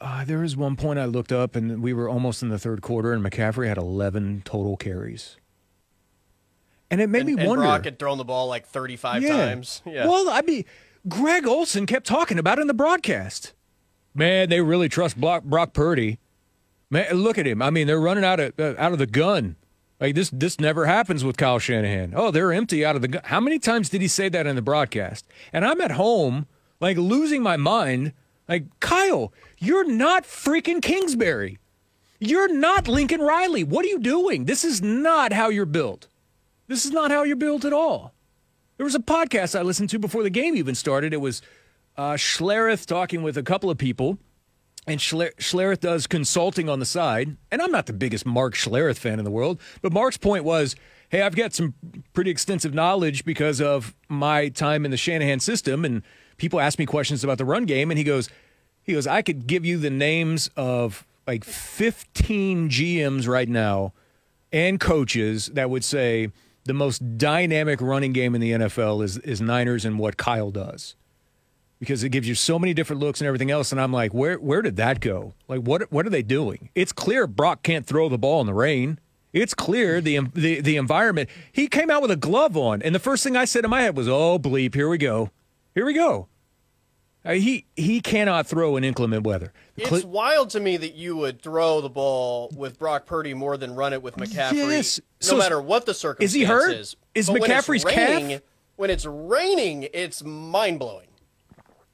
Uh, 0.00 0.24
there 0.24 0.38
was 0.38 0.56
one 0.56 0.76
point 0.76 0.98
I 0.98 1.04
looked 1.04 1.30
up 1.30 1.54
and 1.54 1.82
we 1.82 1.92
were 1.92 2.08
almost 2.08 2.42
in 2.42 2.48
the 2.48 2.58
third 2.58 2.80
quarter 2.80 3.12
and 3.12 3.22
McCaffrey 3.24 3.68
had 3.68 3.76
11 3.76 4.42
total 4.44 4.76
carries. 4.76 5.36
And 6.90 7.00
it 7.00 7.08
made 7.08 7.20
and, 7.20 7.36
me 7.36 7.40
and 7.40 7.48
wonder. 7.48 7.64
Brock 7.64 7.84
had 7.84 7.98
thrown 7.98 8.18
the 8.18 8.24
ball 8.24 8.48
like 8.48 8.66
35 8.66 9.26
times. 9.26 9.82
Yeah. 9.86 10.06
Well, 10.06 10.30
I 10.30 10.40
mean, 10.42 10.64
Greg 11.08 11.46
Olsen 11.46 11.86
kept 11.86 12.06
talking 12.06 12.38
about 12.38 12.58
in 12.58 12.66
the 12.66 12.74
broadcast. 12.74 13.52
Man, 14.14 14.48
they 14.48 14.60
really 14.60 14.88
trust 14.88 15.20
Brock, 15.20 15.44
Brock 15.44 15.72
Purdy. 15.72 16.18
Man, 16.90 17.12
look 17.14 17.38
at 17.38 17.46
him. 17.46 17.62
I 17.62 17.70
mean, 17.70 17.86
they're 17.86 18.00
running 18.00 18.24
out 18.24 18.40
of 18.40 18.58
uh, 18.58 18.74
out 18.76 18.92
of 18.92 18.98
the 18.98 19.06
gun. 19.06 19.56
Like 20.00 20.14
this, 20.14 20.30
this 20.30 20.58
never 20.58 20.86
happens 20.86 21.24
with 21.24 21.36
Kyle 21.36 21.58
Shanahan. 21.58 22.14
Oh, 22.16 22.30
they're 22.30 22.52
empty 22.52 22.84
out 22.84 22.96
of 22.96 23.02
the 23.02 23.08
gun. 23.08 23.22
How 23.24 23.38
many 23.38 23.58
times 23.58 23.90
did 23.90 24.00
he 24.00 24.08
say 24.08 24.28
that 24.30 24.46
in 24.46 24.56
the 24.56 24.62
broadcast? 24.62 25.26
And 25.52 25.64
I'm 25.64 25.80
at 25.80 25.92
home, 25.92 26.46
like 26.80 26.96
losing 26.96 27.42
my 27.42 27.56
mind. 27.56 28.12
Like 28.48 28.64
Kyle, 28.80 29.32
you're 29.58 29.88
not 29.88 30.24
freaking 30.24 30.82
Kingsbury. 30.82 31.58
You're 32.18 32.52
not 32.52 32.88
Lincoln 32.88 33.20
Riley. 33.20 33.62
What 33.62 33.84
are 33.84 33.88
you 33.88 33.98
doing? 34.00 34.46
This 34.46 34.64
is 34.64 34.82
not 34.82 35.32
how 35.32 35.48
you're 35.48 35.66
built. 35.66 36.08
This 36.66 36.84
is 36.84 36.90
not 36.90 37.10
how 37.10 37.22
you're 37.22 37.36
built 37.36 37.64
at 37.64 37.72
all. 37.72 38.12
There 38.80 38.86
was 38.86 38.94
a 38.94 38.98
podcast 38.98 39.58
I 39.58 39.60
listened 39.60 39.90
to 39.90 39.98
before 39.98 40.22
the 40.22 40.30
game 40.30 40.56
even 40.56 40.74
started. 40.74 41.12
It 41.12 41.20
was 41.20 41.42
uh, 41.98 42.14
Schlereth 42.14 42.86
talking 42.86 43.22
with 43.22 43.36
a 43.36 43.42
couple 43.42 43.68
of 43.68 43.76
people, 43.76 44.16
and 44.86 44.98
Schler- 44.98 45.34
Schlereth 45.36 45.80
does 45.80 46.06
consulting 46.06 46.70
on 46.70 46.78
the 46.78 46.86
side. 46.86 47.36
And 47.52 47.60
I'm 47.60 47.72
not 47.72 47.84
the 47.84 47.92
biggest 47.92 48.24
Mark 48.24 48.54
Schlereth 48.54 48.96
fan 48.96 49.18
in 49.18 49.26
the 49.26 49.30
world, 49.30 49.60
but 49.82 49.92
Mark's 49.92 50.16
point 50.16 50.44
was, 50.44 50.76
hey, 51.10 51.20
I've 51.20 51.36
got 51.36 51.52
some 51.52 51.74
pretty 52.14 52.30
extensive 52.30 52.72
knowledge 52.72 53.26
because 53.26 53.60
of 53.60 53.94
my 54.08 54.48
time 54.48 54.86
in 54.86 54.90
the 54.90 54.96
Shanahan 54.96 55.40
system, 55.40 55.84
and 55.84 56.02
people 56.38 56.58
ask 56.58 56.78
me 56.78 56.86
questions 56.86 57.22
about 57.22 57.36
the 57.36 57.44
run 57.44 57.66
game, 57.66 57.90
and 57.90 57.98
he 57.98 58.04
goes, 58.04 58.30
he 58.82 58.94
goes, 58.94 59.06
I 59.06 59.20
could 59.20 59.46
give 59.46 59.66
you 59.66 59.76
the 59.76 59.90
names 59.90 60.48
of 60.56 61.06
like 61.26 61.44
15 61.44 62.70
GMs 62.70 63.28
right 63.28 63.46
now 63.46 63.92
and 64.50 64.80
coaches 64.80 65.48
that 65.48 65.68
would 65.68 65.84
say 65.84 66.30
the 66.64 66.74
most 66.74 67.18
dynamic 67.18 67.80
running 67.80 68.12
game 68.12 68.34
in 68.34 68.40
the 68.40 68.52
NFL 68.52 69.02
is 69.02 69.18
is 69.18 69.40
Niners 69.40 69.84
and 69.84 69.98
what 69.98 70.16
Kyle 70.16 70.50
does. 70.50 70.94
Because 71.78 72.04
it 72.04 72.10
gives 72.10 72.28
you 72.28 72.34
so 72.34 72.58
many 72.58 72.74
different 72.74 73.00
looks 73.00 73.22
and 73.22 73.26
everything 73.26 73.50
else. 73.50 73.72
And 73.72 73.80
I'm 73.80 73.92
like, 73.92 74.12
where 74.12 74.36
where 74.38 74.62
did 74.62 74.76
that 74.76 75.00
go? 75.00 75.34
Like 75.48 75.60
what 75.60 75.90
what 75.90 76.06
are 76.06 76.10
they 76.10 76.22
doing? 76.22 76.68
It's 76.74 76.92
clear 76.92 77.26
Brock 77.26 77.62
can't 77.62 77.86
throw 77.86 78.08
the 78.08 78.18
ball 78.18 78.40
in 78.40 78.46
the 78.46 78.54
rain. 78.54 78.98
It's 79.32 79.54
clear 79.54 80.00
the 80.00 80.20
the 80.34 80.60
the 80.60 80.76
environment. 80.76 81.30
He 81.52 81.68
came 81.68 81.90
out 81.90 82.02
with 82.02 82.10
a 82.10 82.16
glove 82.16 82.56
on, 82.56 82.82
and 82.82 82.94
the 82.94 82.98
first 82.98 83.22
thing 83.22 83.36
I 83.36 83.44
said 83.44 83.64
in 83.64 83.70
my 83.70 83.82
head 83.82 83.96
was, 83.96 84.08
"Oh 84.08 84.38
bleep, 84.38 84.74
here 84.74 84.88
we 84.88 84.98
go, 84.98 85.30
here 85.74 85.86
we 85.86 85.94
go." 85.94 86.28
Uh, 87.24 87.32
he 87.32 87.66
he 87.76 88.00
cannot 88.00 88.46
throw 88.46 88.76
in 88.76 88.84
inclement 88.84 89.24
weather. 89.24 89.52
The 89.76 89.82
It's 89.94 90.04
wild 90.04 90.50
to 90.50 90.60
me 90.60 90.76
that 90.78 90.94
you 90.94 91.16
would 91.16 91.42
throw 91.42 91.80
the 91.82 91.90
ball 91.90 92.50
with 92.56 92.78
Brock 92.78 93.04
Purdy 93.04 93.34
more 93.34 93.56
than 93.58 93.74
run 93.74 93.92
it 93.92 94.02
with 94.02 94.16
McCaffrey, 94.16 94.52
Yes. 94.54 95.00
no 95.22 95.26
So- 95.28 95.36
matter 95.36 95.60
what 95.60 95.84
the 95.84 95.92
circumstances. 95.92 96.34
Is 96.34 96.40
he 96.40 96.44
hurt? 96.44 96.72
Is, 96.72 96.96
Is 97.14 97.26
But 97.26 97.40
when 97.40 97.50
it's 97.50 97.66
McCaffrey's 97.66 97.84
calf- 97.84 98.40
When 98.76 98.88
it's 98.88 99.04
raining, 99.04 99.86
it's 99.92 100.24
mind 100.24 100.78
blowing. 100.78 101.08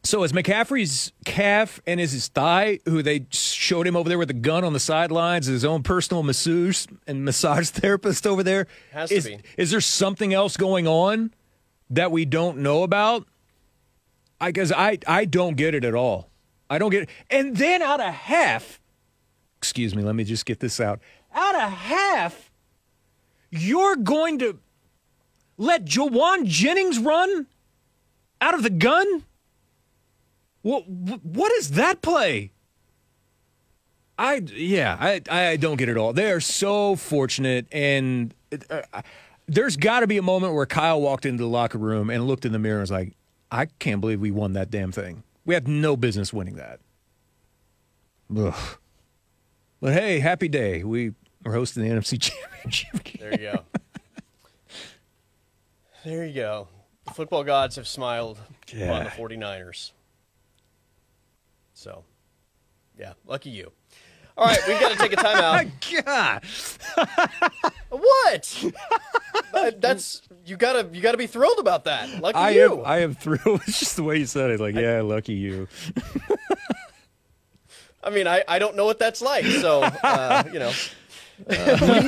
So 0.05 0.23
is 0.23 0.31
McCaffrey's 0.33 1.11
calf 1.25 1.81
and 1.85 1.99
is 1.99 2.12
his 2.12 2.29
thigh, 2.29 2.79
who 2.85 3.03
they 3.03 3.27
showed 3.31 3.89
him 3.89 3.97
over 3.97 4.09
there 4.09 4.19
with 4.19 4.31
a 4.31 4.35
gun 4.35 4.62
on 4.62 4.73
the 4.73 4.79
sidelines, 4.79 5.47
his 5.47 5.65
own 5.65 5.83
personal 5.83 6.23
masseuse 6.23 6.87
and 7.09 7.25
massage 7.25 7.71
therapist 7.71 8.25
over 8.25 8.45
there? 8.45 8.69
Has 8.93 9.11
to 9.11 9.21
be. 9.21 9.39
Is 9.57 9.73
there 9.73 9.81
something 9.81 10.33
else 10.33 10.57
going 10.57 10.87
on 10.87 11.35
that 11.91 12.12
we 12.12 12.25
don't 12.25 12.59
know 12.59 12.85
about? 12.85 13.27
I 14.40 14.51
guess 14.51 14.72
I 14.72 14.99
I 15.07 15.25
don't 15.25 15.57
get 15.57 15.75
it 15.75 15.85
at 15.85 15.94
all. 15.94 16.31
I 16.68 16.79
don't 16.79 16.90
get 16.90 17.05
it. 17.05 17.09
And 17.31 17.57
then 17.57 17.83
out 17.83 18.01
of 18.01 18.12
half, 18.12 18.81
excuse 19.59 19.94
me, 19.94 20.03
let 20.03 20.14
me 20.14 20.25
just 20.25 20.46
get 20.46 20.61
this 20.61 20.81
out. 20.81 21.01
Out 21.33 21.55
of 21.55 21.70
half, 21.70 22.51
you're 23.51 23.96
going 23.96 24.38
to 24.40 24.59
let 25.57 25.85
Jauan 25.85 26.44
Jennings 26.44 26.99
run 26.99 27.46
out 28.40 28.55
of 28.55 28.62
the 28.62 28.70
gun? 28.70 29.25
What 30.62 30.88
what 30.88 31.53
is 31.53 31.72
that 31.72 32.03
play? 32.03 32.53
I 34.18 34.42
yeah, 34.55 34.96
I 34.99 35.20
I 35.31 35.57
don't 35.57 35.77
get 35.77 35.88
it 35.88 35.96
all. 35.96 36.12
They 36.12 36.31
are 36.31 36.40
so 36.40 36.96
fortunate, 36.96 37.66
and 37.70 38.35
uh, 38.70 38.83
there's 39.46 39.77
got 39.77 40.01
to 40.01 40.07
be 40.07 40.16
a 40.16 40.22
moment 40.22 40.55
where 40.55 40.66
Kyle 40.66 41.01
walked 41.01 41.27
into 41.27 41.42
the 41.42 41.49
locker 41.49 41.79
room 41.79 42.11
and 42.11 42.27
looked 42.27 42.44
in 42.44 42.53
the 42.53 42.59
mirror 42.59 42.77
and 42.77 42.83
was 42.83 42.90
like, 42.90 43.14
"I 43.51 43.67
can't 43.67 44.01
believe 44.01 44.21
we 44.21 44.31
won 44.31 44.53
that 44.55 44.71
damn 44.71 44.93
thing. 44.93 45.23
We 45.45 45.55
had 45.55 45.67
no 45.69 45.97
business 45.97 46.33
winning 46.33 46.57
that." 46.57 46.81
Ugh. 48.37 48.79
But 49.81 49.93
hey, 49.93 50.19
happy 50.19 50.49
day. 50.49 50.83
We 50.83 51.13
are 51.45 51.53
hosting 51.53 51.85
the 51.85 51.91
NFC 51.91 52.21
Championship 52.21 53.05
game. 53.05 53.17
There 53.21 53.33
you 53.33 53.53
go. 53.53 53.65
there 56.05 56.27
you 56.27 56.35
go. 56.35 56.69
The 57.07 57.15
football 57.15 57.45
gods 57.45 57.77
have 57.77 57.87
smiled 57.87 58.39
on 58.73 59.05
the 59.05 59.11
49ers. 59.11 59.93
So, 61.75 62.05
yeah, 62.99 63.13
lucky 63.27 63.51
you. 63.51 63.71
All 64.37 64.47
right, 64.47 64.59
we've 64.67 64.81
got 64.81 64.93
to 64.93 64.99
take 64.99 65.13
a 65.13 65.17
timeout. 65.23 65.71
My 65.95 66.03
god. 66.03 67.73
what? 67.90 68.64
That's 69.81 70.22
you 70.44 70.57
gotta 70.57 70.88
you 70.92 71.01
gotta 71.01 71.18
be 71.18 71.27
thrilled 71.27 71.59
about 71.59 71.85
that. 71.85 72.20
Lucky 72.20 72.37
I 72.37 72.51
you. 72.51 72.81
am 72.81 72.87
I 72.87 72.99
am 72.99 73.14
thrilled. 73.14 73.62
It's 73.66 73.79
just 73.81 73.96
the 73.96 74.03
way 74.03 74.18
you 74.18 74.27
said 74.27 74.51
it. 74.51 74.61
Like, 74.61 74.75
yeah, 74.75 75.01
lucky 75.03 75.35
you. 75.35 75.68
I 78.03 78.11
mean, 78.11 78.27
I, 78.29 78.44
I 78.46 78.59
don't 78.59 78.77
know 78.77 78.85
what 78.85 78.99
that's 78.99 79.20
like, 79.20 79.44
so 79.44 79.83
uh, 80.03 80.44
you 80.53 80.59
know. 80.59 80.72
We've 81.38 81.57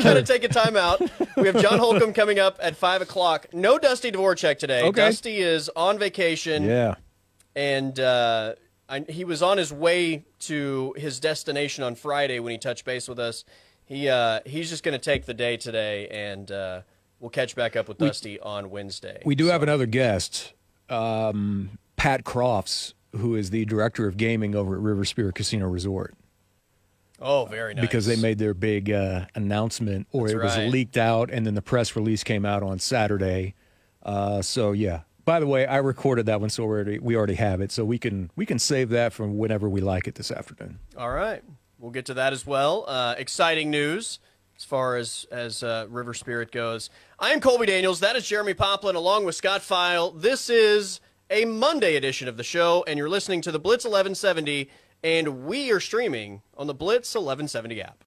got 0.03 0.15
to 0.15 0.23
take 0.23 0.43
a 0.45 0.49
timeout. 0.49 1.11
We 1.37 1.49
have 1.49 1.61
John 1.61 1.79
Holcomb 1.79 2.15
coming 2.15 2.39
up 2.39 2.59
at 2.63 2.77
five 2.77 3.03
o'clock. 3.03 3.47
No 3.53 3.79
Dusty 3.79 4.11
Dvorak 4.11 4.59
today. 4.59 4.83
Okay. 4.85 4.91
Dusty 4.93 5.39
is 5.39 5.69
on 5.77 5.99
vacation. 5.99 6.63
Yeah. 6.65 6.95
and 7.55 7.99
uh, 8.01 8.55
I, 8.89 9.01
he 9.01 9.25
was 9.25 9.43
on 9.43 9.59
his 9.59 9.71
way 9.71 10.25
to 10.41 10.95
his 10.97 11.21
destination 11.21 11.85
on 11.85 11.95
Friday 11.95 12.39
when 12.41 12.53
he 12.53 12.59
touched 12.59 12.87
base 12.87 13.07
with 13.07 13.19
us. 13.19 13.45
He 13.89 14.09
uh, 14.09 14.41
he's 14.45 14.69
just 14.69 14.83
going 14.83 14.93
to 14.93 15.03
take 15.03 15.25
the 15.25 15.33
day 15.33 15.57
today, 15.57 16.09
and 16.09 16.51
uh, 16.53 16.83
we'll 17.21 17.31
catch 17.31 17.57
back 17.57 17.75
up 17.75 17.89
with 17.89 17.97
Dusty 17.97 18.39
on 18.39 18.69
Wednesday. 18.69 19.23
We 19.25 19.35
do 19.35 19.47
have 19.47 19.63
another 19.63 19.87
guest, 19.87 20.53
um, 20.91 21.79
Pat 21.97 22.23
Crofts, 22.23 22.93
who 23.13 23.35
is 23.35 23.49
the 23.49 23.65
director 23.65 24.07
of 24.07 24.19
gaming 24.19 24.55
over 24.55 24.75
at 24.75 24.83
River 24.83 25.07
Spirit 25.07 25.35
Casino 25.35 25.67
Resort, 25.69 26.15
oh, 27.19 27.47
very 27.47 27.73
nice. 27.73 27.81
because 27.81 28.05
they 28.05 28.17
made 28.17 28.39
their 28.39 28.53
big 28.53 28.91
uh, 28.91 29.25
announcement, 29.35 30.07
or 30.13 30.29
That's 30.29 30.35
it 30.35 30.37
was 30.43 30.57
right. 30.59 30.71
leaked 30.71 30.99
out, 30.99 31.31
and 31.31 31.47
then 31.47 31.55
the 31.55 31.63
press 31.63 31.97
release 31.97 32.23
came 32.23 32.45
out 32.45 32.63
on 32.63 32.79
Saturday. 32.79 33.55
Uh, 34.03 34.43
so 34.43 34.73
yeah. 34.73 35.01
By 35.25 35.41
the 35.41 35.47
way, 35.47 35.67
I 35.67 35.77
recorded 35.77 36.27
that 36.27 36.41
one, 36.41 36.49
so 36.51 36.65
we 36.65 36.69
already 36.69 36.99
we 36.99 37.17
already 37.17 37.35
have 37.35 37.61
it, 37.63 37.71
so 37.73 37.85
we 37.85 37.99
can 37.99 38.31
we 38.37 38.45
can 38.47 38.59
save 38.59 38.89
that 38.91 39.15
from 39.15 39.37
whenever 39.37 39.69
we 39.69 39.81
like 39.81 40.07
it 40.07 40.15
this 40.15 40.31
afternoon. 40.31 40.79
All 40.97 41.11
right, 41.11 41.43
we'll 41.79 41.91
get 41.91 42.07
to 42.07 42.15
that 42.15 42.33
as 42.33 42.47
well. 42.47 42.85
Uh, 42.87 43.15
exciting 43.17 43.71
news 43.71 44.19
as 44.57 44.65
far 44.65 44.97
as 44.97 45.27
as 45.31 45.63
uh, 45.63 45.87
River 45.89 46.15
Spirit 46.15 46.51
goes. 46.51 46.91
I 47.19 47.31
am 47.31 47.41
Colby 47.41 47.67
Daniels. 47.67 48.01
That 48.01 48.17
is 48.17 48.27
Jeremy 48.27 48.55
Poplin, 48.55 48.97
along 48.97 49.25
with 49.25 49.35
Scott 49.35 49.63
File. 49.63 50.11
This 50.11 50.51
is 50.51 51.01
a 51.31 51.45
Monday 51.45 51.97
edition 51.97 52.29
of 52.29 52.37
the 52.37 52.45
show, 52.45 52.85
and 52.87 52.99
you're 52.99 53.09
listening 53.09 53.41
to 53.43 53.53
the 53.53 53.59
Blitz 53.59 53.85
1170, 53.85 54.71
and 55.05 55.45
we 55.45 55.71
are 55.71 55.81
streaming 55.81 56.43
on 56.57 56.67
the 56.67 56.75
Blitz 56.75 57.15
1170 57.15 57.83
app. 57.83 58.05